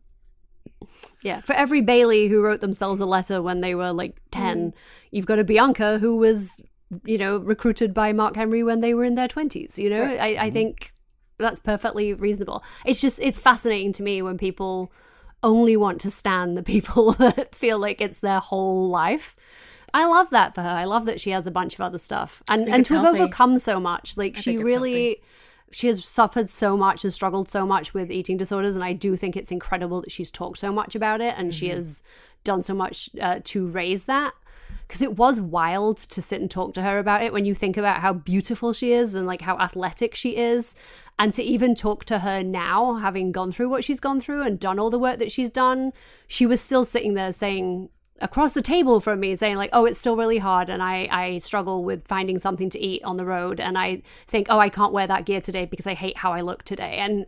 [1.23, 4.73] Yeah, for every Bayley who wrote themselves a letter when they were like 10, mm.
[5.11, 6.57] you've got a Bianca who was,
[7.05, 10.01] you know, recruited by Mark Henry when they were in their 20s, you know?
[10.01, 10.19] Right.
[10.19, 10.53] I, I mm-hmm.
[10.53, 10.93] think
[11.37, 12.63] that's perfectly reasonable.
[12.85, 14.91] It's just, it's fascinating to me when people
[15.43, 19.35] only want to stand the people that feel like it's their whole life.
[19.93, 20.69] I love that for her.
[20.69, 23.59] I love that she has a bunch of other stuff and and to have overcome
[23.59, 24.17] so much.
[24.17, 25.05] Like I she really.
[25.05, 25.23] Healthy.
[25.71, 29.15] She has suffered so much and struggled so much with eating disorders, and I do
[29.15, 31.57] think it's incredible that she's talked so much about it and mm-hmm.
[31.57, 32.03] she has
[32.43, 34.33] done so much uh, to raise that.
[34.87, 37.77] Because it was wild to sit and talk to her about it when you think
[37.77, 40.75] about how beautiful she is and like how athletic she is,
[41.19, 44.59] and to even talk to her now, having gone through what she's gone through and
[44.59, 45.93] done all the work that she's done,
[46.27, 47.89] she was still sitting there saying,
[48.21, 51.37] across the table from me saying like oh it's still really hard and i i
[51.39, 54.93] struggle with finding something to eat on the road and i think oh i can't
[54.93, 56.97] wear that gear today because i hate how i look today.
[56.97, 57.25] And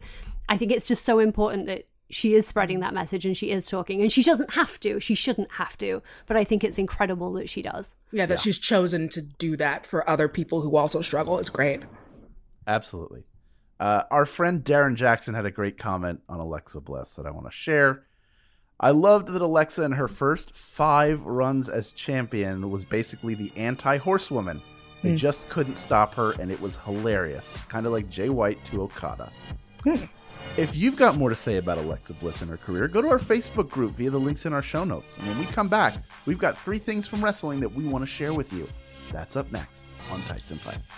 [0.48, 3.66] i think it's just so important that she is spreading that message and she is
[3.66, 7.34] talking and she doesn't have to she shouldn't have to but i think it's incredible
[7.34, 8.42] that she does yeah that yeah.
[8.42, 11.82] she's chosen to do that for other people who also struggle is great
[12.68, 13.24] absolutely
[13.80, 17.46] uh, our friend darren jackson had a great comment on alexa bliss that i want
[17.46, 18.06] to share
[18.80, 23.98] I loved that Alexa in her first five runs as champion was basically the anti
[23.98, 24.62] horsewoman.
[25.02, 25.18] They mm.
[25.18, 27.58] just couldn't stop her, and it was hilarious.
[27.70, 29.32] Kind of like Jay White to Okada.
[29.86, 30.10] Mm.
[30.58, 33.20] If you've got more to say about Alexa Bliss and her career, go to our
[33.20, 35.18] Facebook group via the links in our show notes.
[35.18, 38.08] And when we come back, we've got three things from wrestling that we want to
[38.08, 38.68] share with you.
[39.12, 40.98] That's up next on Tights and Fights.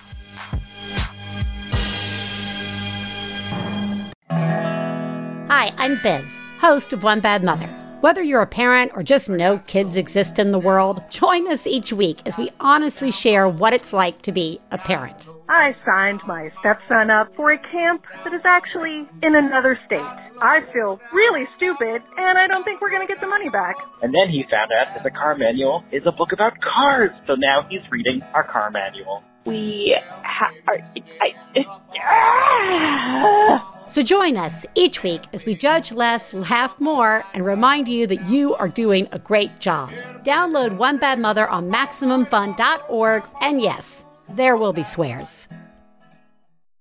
[5.50, 6.26] Hi, I'm Biz
[6.58, 7.87] host of One Bad Mother.
[8.02, 11.92] Whether you're a parent or just know kids exist in the world, join us each
[11.92, 15.28] week as we honestly share what it's like to be a parent.
[15.50, 20.06] I signed my stepson up for a camp that is actually in another state.
[20.42, 23.76] I feel really stupid, and I don't think we're going to get the money back.
[24.04, 27.34] And then he found out that the car manual is a book about cars, so
[27.34, 29.24] now he's reading our car manual.
[29.48, 30.80] We ha- are.
[31.22, 31.66] I, it,
[32.04, 33.74] ah!
[33.88, 38.28] So join us each week as we judge less, laugh more, and remind you that
[38.30, 39.92] you are doing a great job.
[40.26, 45.48] Download One Bad Mother on MaximumFun.org, and yes, there will be swears.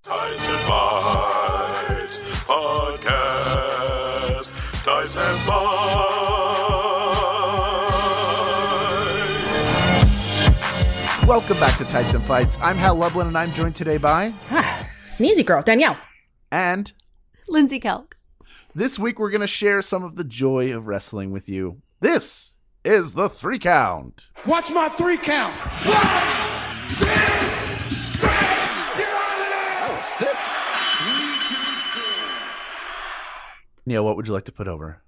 [0.02, 3.15] Tights and Fights Podcast.
[11.26, 12.56] Welcome back to Tights and Fights.
[12.62, 15.96] I'm Hal Lublin, and I'm joined today by ah, Sneezy Girl Danielle
[16.52, 16.92] and
[17.48, 18.12] Lindsey Kelk.
[18.76, 21.82] This week we're going to share some of the joy of wrestling with you.
[22.00, 22.54] This
[22.84, 24.28] is the three count.
[24.46, 25.52] Watch my three count.
[25.56, 26.06] One,
[26.90, 27.06] two,
[28.18, 28.28] three.
[29.80, 30.36] That was sick.
[33.84, 35.02] Neil, what would you like to put over?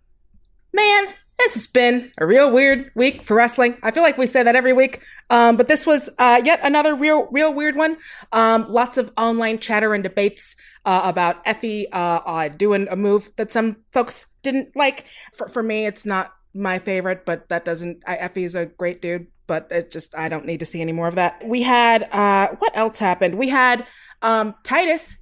[0.72, 3.76] Man, this has been a real weird week for wrestling.
[3.82, 5.02] I feel like we say that every week.
[5.30, 7.96] Um, but this was uh, yet another real, real weird one.
[8.32, 13.30] Um, lots of online chatter and debates uh, about Effy uh, uh, doing a move
[13.36, 15.04] that some folks didn't like.
[15.34, 18.02] For, for me, it's not my favorite, but that doesn't.
[18.06, 19.26] I, Effy's a great dude.
[19.46, 21.42] but it just I don't need to see any more of that.
[21.44, 23.36] We had uh what else happened?
[23.36, 23.86] We had
[24.22, 25.16] um Titus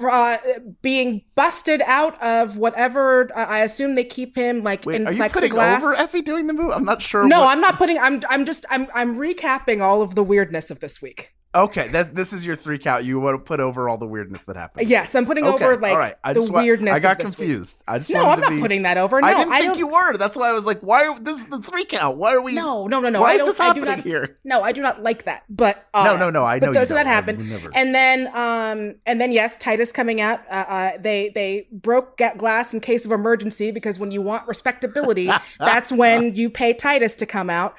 [0.00, 0.38] uh,
[0.82, 5.12] being busted out of whatever uh, I assume they keep him like Wait, in are
[5.12, 6.70] you putting over Effy doing the move?
[6.72, 7.26] I'm not sure.
[7.26, 7.98] no, what- I'm not putting.
[7.98, 8.20] I'm.
[8.28, 8.64] I'm just.
[8.70, 8.86] I'm.
[8.94, 11.34] I'm recapping all of the weirdness of this week.
[11.52, 13.02] Okay, that this is your three count.
[13.04, 14.88] You want to put over all the weirdness that happened.
[14.88, 16.14] Yes, I'm putting Okay, over like right.
[16.22, 16.96] I the wa- weirdness.
[16.96, 17.48] I got this week.
[17.48, 17.82] confused.
[17.88, 19.20] I just no, I'm not be- putting that over.
[19.20, 20.16] No, I didn't think don't- you were.
[20.16, 21.06] That's why I was like, why?
[21.08, 22.18] Are, this is the three count.
[22.18, 22.54] Why are we?
[22.54, 23.20] No, no, no, no.
[23.22, 23.46] Why I is don't.
[23.48, 24.04] this I do happening not.
[24.04, 24.36] here?
[24.44, 25.42] No, I do not like that.
[25.50, 27.40] But uh, No, no, no, I know But so that happened,
[27.74, 30.40] and then um, and then yes, Titus coming out.
[30.48, 35.28] Uh, uh, they they broke glass in case of emergency because when you want respectability,
[35.58, 37.74] that's when you pay Titus to come out.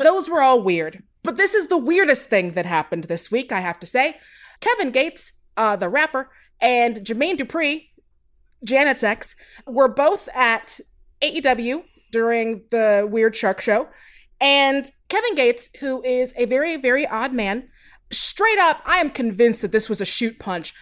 [0.00, 1.02] Those were all weird.
[1.22, 3.52] But this is the weirdest thing that happened this week.
[3.52, 4.16] I have to say,
[4.60, 7.88] Kevin Gates, uh, the rapper, and Jermaine Dupri,
[8.64, 9.34] Janet's ex,
[9.66, 10.80] were both at
[11.20, 13.88] AEW during the Weird Shark Show.
[14.40, 17.68] And Kevin Gates, who is a very, very odd man,
[18.10, 20.74] straight up, I am convinced that this was a shoot punch,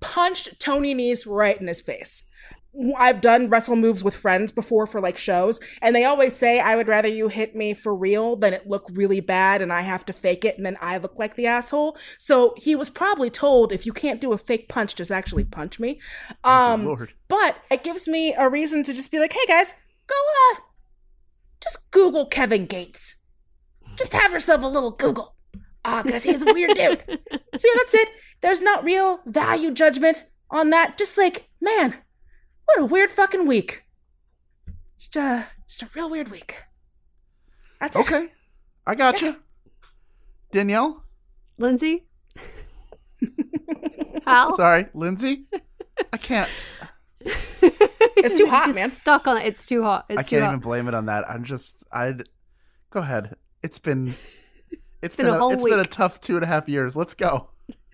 [0.00, 2.24] punched Tony Nese right in his face.
[2.96, 6.76] I've done wrestle moves with friends before for like shows, and they always say, I
[6.76, 10.06] would rather you hit me for real than it look really bad and I have
[10.06, 11.96] to fake it and then I look like the asshole.
[12.18, 15.80] So he was probably told, if you can't do a fake punch, just actually punch
[15.80, 16.00] me.
[16.44, 17.12] Um, Lord.
[17.28, 19.74] but it gives me a reason to just be like, hey guys,
[20.06, 20.14] go,
[20.52, 20.60] uh,
[21.60, 23.16] just Google Kevin Gates.
[23.96, 25.34] Just have yourself a little Google.
[25.84, 27.02] Ah, because he's a weird dude.
[27.56, 28.08] See, that's it.
[28.40, 30.96] There's not real value judgment on that.
[30.96, 31.96] Just like, man,
[32.74, 33.84] what a weird fucking week.
[34.98, 36.64] Just, uh, just a real weird week.
[37.80, 38.00] That's it.
[38.00, 38.28] Okay,
[38.86, 39.36] I got you,
[40.52, 41.04] Danielle.
[41.58, 42.06] Lindsey?
[44.26, 44.54] Hal?
[44.56, 45.46] Sorry, Lindsey.
[46.12, 46.50] I can't.
[48.22, 48.90] It's too hot, Just man.
[48.90, 49.46] Stuck on it.
[49.46, 50.04] It's too hot.
[50.10, 50.50] It's I can't hot.
[50.50, 51.28] even blame it on that.
[51.28, 51.76] I'm just.
[51.90, 52.22] I'd
[52.90, 53.36] go ahead.
[53.62, 54.14] It's been.
[55.02, 56.94] It's been been, a a, whole it's been a tough two and a half years.
[56.94, 57.49] Let's go, Yeah.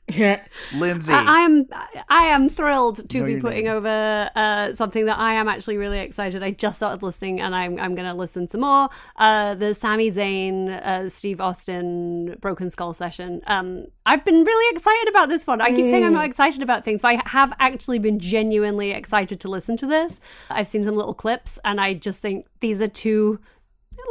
[0.74, 1.12] Lindsey.
[1.12, 1.66] I, I'm
[2.08, 3.72] I am thrilled to Know be putting name.
[3.72, 6.44] over uh, something that I am actually really excited.
[6.44, 8.88] I just started listening, and I'm I'm going to listen some more.
[9.16, 13.42] Uh, the Sami Zayn, uh, Steve Austin, Broken Skull session.
[13.48, 15.60] Um, I've been really excited about this one.
[15.60, 19.40] I keep saying I'm not excited about things, but I have actually been genuinely excited
[19.40, 20.20] to listen to this.
[20.50, 23.40] I've seen some little clips, and I just think these are two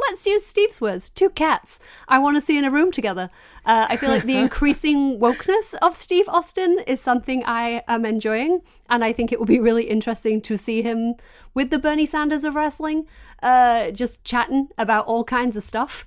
[0.08, 1.78] let's use Steve's words, two cats
[2.08, 3.30] I want to see in a room together.
[3.64, 8.62] Uh, I feel like the increasing wokeness of Steve Austin is something I am enjoying,
[8.88, 11.14] and I think it will be really interesting to see him
[11.54, 13.06] with the Bernie Sanders of wrestling,
[13.42, 16.06] uh, just chatting about all kinds of stuff.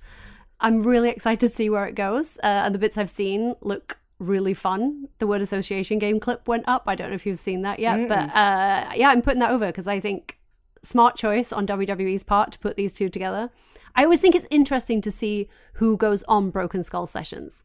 [0.60, 3.98] I'm really excited to see where it goes, uh, and the bits I've seen look
[4.20, 5.08] really fun.
[5.20, 6.84] The word association game clip went up.
[6.88, 9.68] I don't know if you've seen that yet, but uh, yeah, I'm putting that over
[9.68, 10.38] because I think
[10.84, 13.50] smart choice on WWE's part to put these two together.
[13.96, 17.64] I always think it's interesting to see who goes on Broken Skull sessions.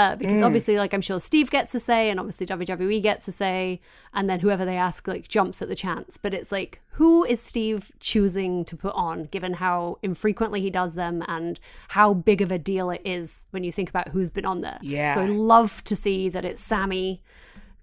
[0.00, 0.46] Uh, because Mm.
[0.46, 3.80] obviously, like I'm sure Steve gets a say, and obviously WWE gets a say,
[4.14, 6.16] and then whoever they ask like jumps at the chance.
[6.16, 10.94] But it's like, who is Steve choosing to put on, given how infrequently he does
[10.94, 11.58] them and
[11.88, 14.78] how big of a deal it is when you think about who's been on there.
[14.82, 15.14] Yeah.
[15.14, 17.20] So I love to see that it's Sami,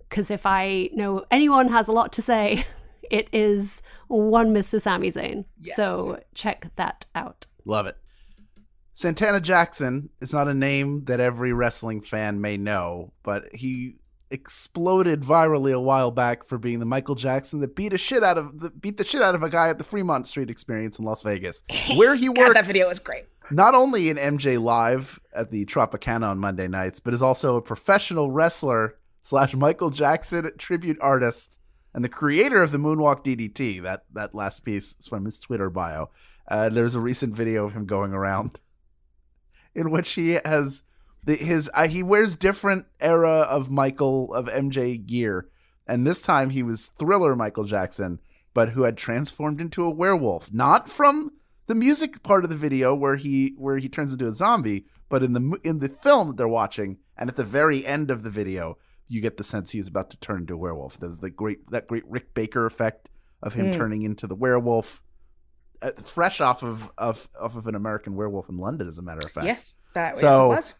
[0.08, 2.66] because if I know anyone has a lot to say,
[3.12, 4.80] it is one Mr.
[4.82, 5.44] Sami Zayn.
[5.60, 5.76] Yes.
[5.76, 7.46] So check that out.
[7.66, 7.98] Love it.
[8.94, 13.96] Santana Jackson is not a name that every wrestling fan may know, but he
[14.32, 18.38] exploded virally a while back for being the Michael Jackson that beat a shit out
[18.38, 21.06] of the, beat the shit out of a guy at the Fremont Street Experience in
[21.06, 21.64] Las Vegas,
[21.98, 23.26] where he God, that video was great.
[23.52, 27.62] not only in MJ Live at the Tropicana on Monday nights, but is also a
[27.62, 31.60] professional wrestler slash Michael Jackson tribute artist
[31.94, 33.84] and the creator of the Moonwalk DDT.
[33.84, 36.12] That that last piece is from his Twitter bio.
[36.48, 38.60] Uh, there's a recent video of him going around
[39.76, 40.84] in which he has
[41.24, 45.48] the, his uh, he wears different era of Michael of MJ gear,
[45.88, 48.20] and this time he was Thriller Michael Jackson,
[48.54, 51.32] but who had transformed into a werewolf, not from
[51.68, 55.24] the music part of the video where he where he turns into a zombie, but
[55.24, 58.30] in the in the film that they're watching, and at the very end of the
[58.30, 58.78] video,
[59.08, 61.00] you get the sense he's about to turn into a werewolf.
[61.00, 63.10] There's the great that great Rick Baker effect
[63.42, 63.74] of him Mm.
[63.74, 65.02] turning into the werewolf.
[65.82, 69.26] Uh, fresh off of, of off of an American Werewolf in London, as a matter
[69.26, 69.46] of fact.
[69.48, 70.74] Yes, that So- yes, it was.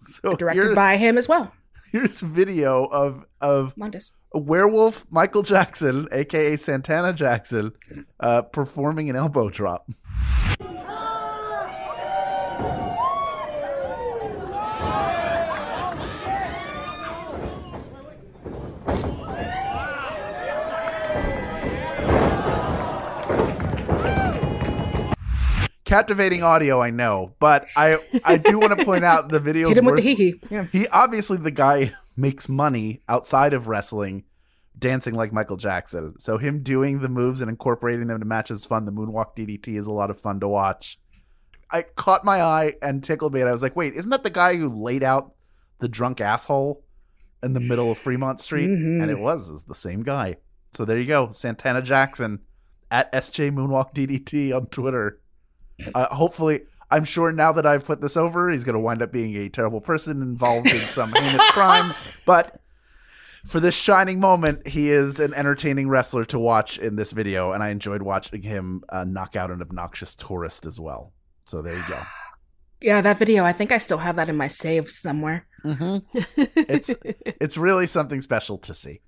[0.00, 1.52] So Directed by him as well.
[1.90, 4.10] Here's a video of of Mundus.
[4.34, 7.72] a werewolf Michael Jackson, aka Santana Jackson,
[8.20, 9.88] uh, performing an elbow drop.
[25.88, 29.68] Captivating audio, I know, but I I do want to point out the videos.
[29.68, 30.34] Hit him with the hee hee.
[30.50, 30.66] Yeah.
[30.70, 34.24] He obviously the guy makes money outside of wrestling,
[34.78, 36.14] dancing like Michael Jackson.
[36.18, 38.84] So him doing the moves and incorporating them to match is fun.
[38.84, 40.98] The moonwalk DDT is a lot of fun to watch.
[41.70, 44.30] I caught my eye and tickled me, and I was like, "Wait, isn't that the
[44.30, 45.32] guy who laid out
[45.80, 46.82] the drunk asshole
[47.42, 49.02] in the middle of Fremont Street?" Mhm.
[49.02, 50.36] And it was, it was the same guy.
[50.72, 52.40] So there you go, Santana Jackson
[52.90, 55.20] at SJ Moonwalk DDT on Twitter.
[55.94, 59.12] Uh, hopefully, I'm sure now that I've put this over, he's going to wind up
[59.12, 61.94] being a terrible person involved in some heinous crime.
[62.24, 62.60] But
[63.46, 67.62] for this shining moment, he is an entertaining wrestler to watch in this video, and
[67.62, 71.12] I enjoyed watching him uh, knock out an obnoxious tourist as well.
[71.44, 72.00] So there you go.
[72.80, 73.42] Yeah, that video.
[73.42, 75.48] I think I still have that in my saves somewhere.
[75.64, 76.20] Mm-hmm.
[76.56, 79.00] it's it's really something special to see.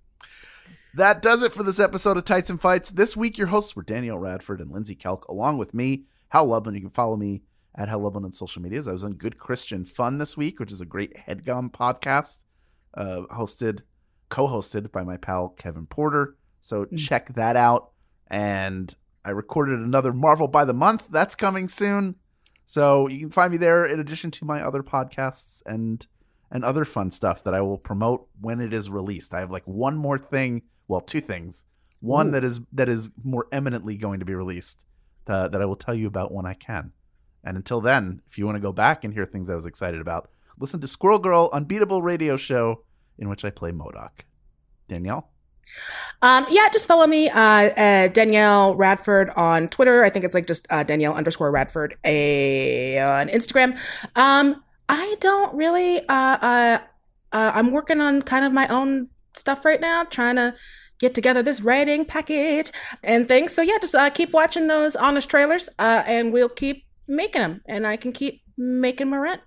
[0.95, 2.91] That does it for this episode of Tights and Fights.
[2.91, 6.75] This week, your hosts were Danielle Radford and Lindsey Kelk, along with me, Hal Lublin.
[6.75, 7.43] You can follow me
[7.77, 8.89] at Hal Lublin on social medias.
[8.89, 12.39] I was on Good Christian Fun this week, which is a great headgum podcast,
[12.95, 13.81] uh, hosted,
[14.29, 16.37] co-hosted by my pal Kevin Porter.
[16.61, 17.91] So check that out.
[18.29, 21.09] And I recorded another Marvel by the month.
[21.11, 22.17] That's coming soon.
[22.67, 26.07] So you can find me there in addition to my other podcasts and
[26.53, 29.33] and other fun stuff that I will promote when it is released.
[29.33, 31.65] I have like one more thing, well, two things.
[32.01, 32.31] One Ooh.
[32.33, 34.85] that is that is more eminently going to be released
[35.31, 36.93] uh, that I will tell you about when I can.
[37.45, 40.01] And until then, if you want to go back and hear things I was excited
[40.01, 42.83] about, listen to Squirrel Girl Unbeatable Radio Show
[43.19, 44.11] in which I play MODOK.
[44.89, 45.31] Danielle?
[46.23, 50.05] Um, yeah, just follow me, uh, uh, Danielle Radford on Twitter.
[50.05, 53.79] I think it's like just uh, Danielle underscore Radford a, on Instagram.
[54.17, 55.99] Um, I don't really.
[56.09, 56.79] Uh, uh,
[57.33, 60.55] uh, I'm working on kind of my own stuff right now, trying to
[61.01, 62.71] get together this writing package
[63.03, 63.53] and things.
[63.53, 67.63] So yeah, just uh, keep watching those honest trailers, uh, and we'll keep making them,
[67.67, 69.41] and I can keep making my rent.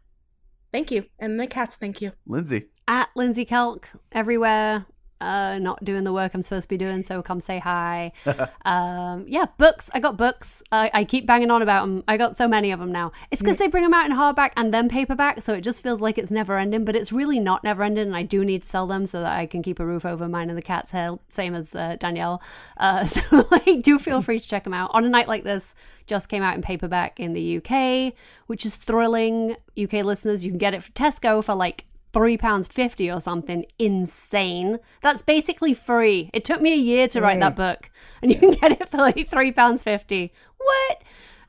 [0.73, 1.77] Thank you, and the cats.
[1.77, 2.11] Thank you.
[2.27, 2.65] Lindsey.
[2.87, 4.85] At Lindsey Kelk everywhere.
[5.23, 8.11] Uh, not doing the work I'm supposed to be doing, so come say hi.
[8.65, 9.89] um, yeah, books.
[9.93, 10.61] I got books.
[10.71, 12.03] I I keep banging on about them.
[12.07, 13.11] I got so many of them now.
[13.31, 16.01] It's because they bring them out in hardback and then paperback, so it just feels
[16.01, 16.85] like it's never ending.
[16.85, 19.37] But it's really not never ending, and I do need to sell them so that
[19.37, 22.41] I can keep a roof over mine and the cat's head, same as uh, Danielle.
[22.77, 24.91] Uh, so like, do feel free to check them out.
[24.93, 25.73] On a night like this,
[26.07, 28.13] just came out in paperback in the UK,
[28.47, 29.55] which is thrilling.
[29.81, 33.65] UK listeners, you can get it for Tesco for like three pounds fifty or something
[33.79, 34.79] insane.
[35.01, 36.29] That's basically free.
[36.33, 37.89] It took me a year to write that book,
[38.21, 40.31] and you can get it for like three pounds fifty.
[40.57, 41.03] What?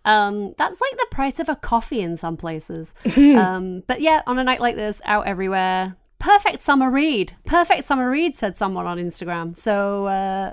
[0.07, 2.93] Um, that's like the price of a coffee in some places.
[3.17, 5.97] um, but yeah, on a night like this, out everywhere.
[6.19, 7.37] Perfect summer read.
[7.45, 9.57] Perfect summer read, said someone on Instagram.
[9.57, 10.53] So uh,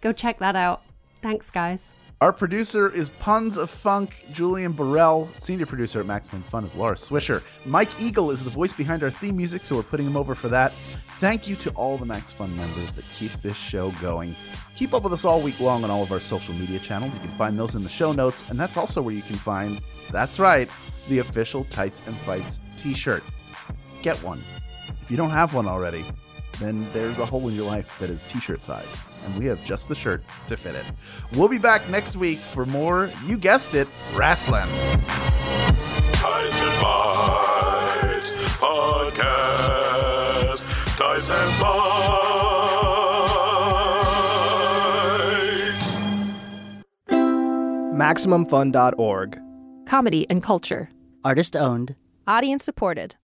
[0.00, 0.82] go check that out.
[1.20, 1.92] Thanks, guys.
[2.22, 5.28] Our producer is Puns of Funk, Julian Burrell.
[5.38, 7.42] Senior producer at Maximum Fun is Laura Swisher.
[7.64, 10.46] Mike Eagle is the voice behind our theme music, so we're putting him over for
[10.46, 10.70] that.
[11.18, 14.36] Thank you to all the Max Fun members that keep this show going.
[14.76, 17.12] Keep up with us all week long on all of our social media channels.
[17.12, 19.80] You can find those in the show notes, and that's also where you can find,
[20.12, 20.70] that's right,
[21.08, 23.24] the official Tights and Fights t shirt.
[24.02, 24.44] Get one.
[25.02, 26.04] If you don't have one already,
[26.60, 28.86] then there's a hole in your life that is t shirt size,
[29.24, 30.84] and we have just the shirt to fit it.
[31.34, 34.68] We'll be back next week for more, you guessed it, wrestling.
[36.12, 40.62] Ties and Bites Podcast.
[40.96, 41.72] Ties and Bites.
[47.94, 49.38] MaximumFun.org.
[49.86, 50.90] Comedy and culture.
[51.24, 51.94] Artist owned.
[52.26, 53.16] Audience supported.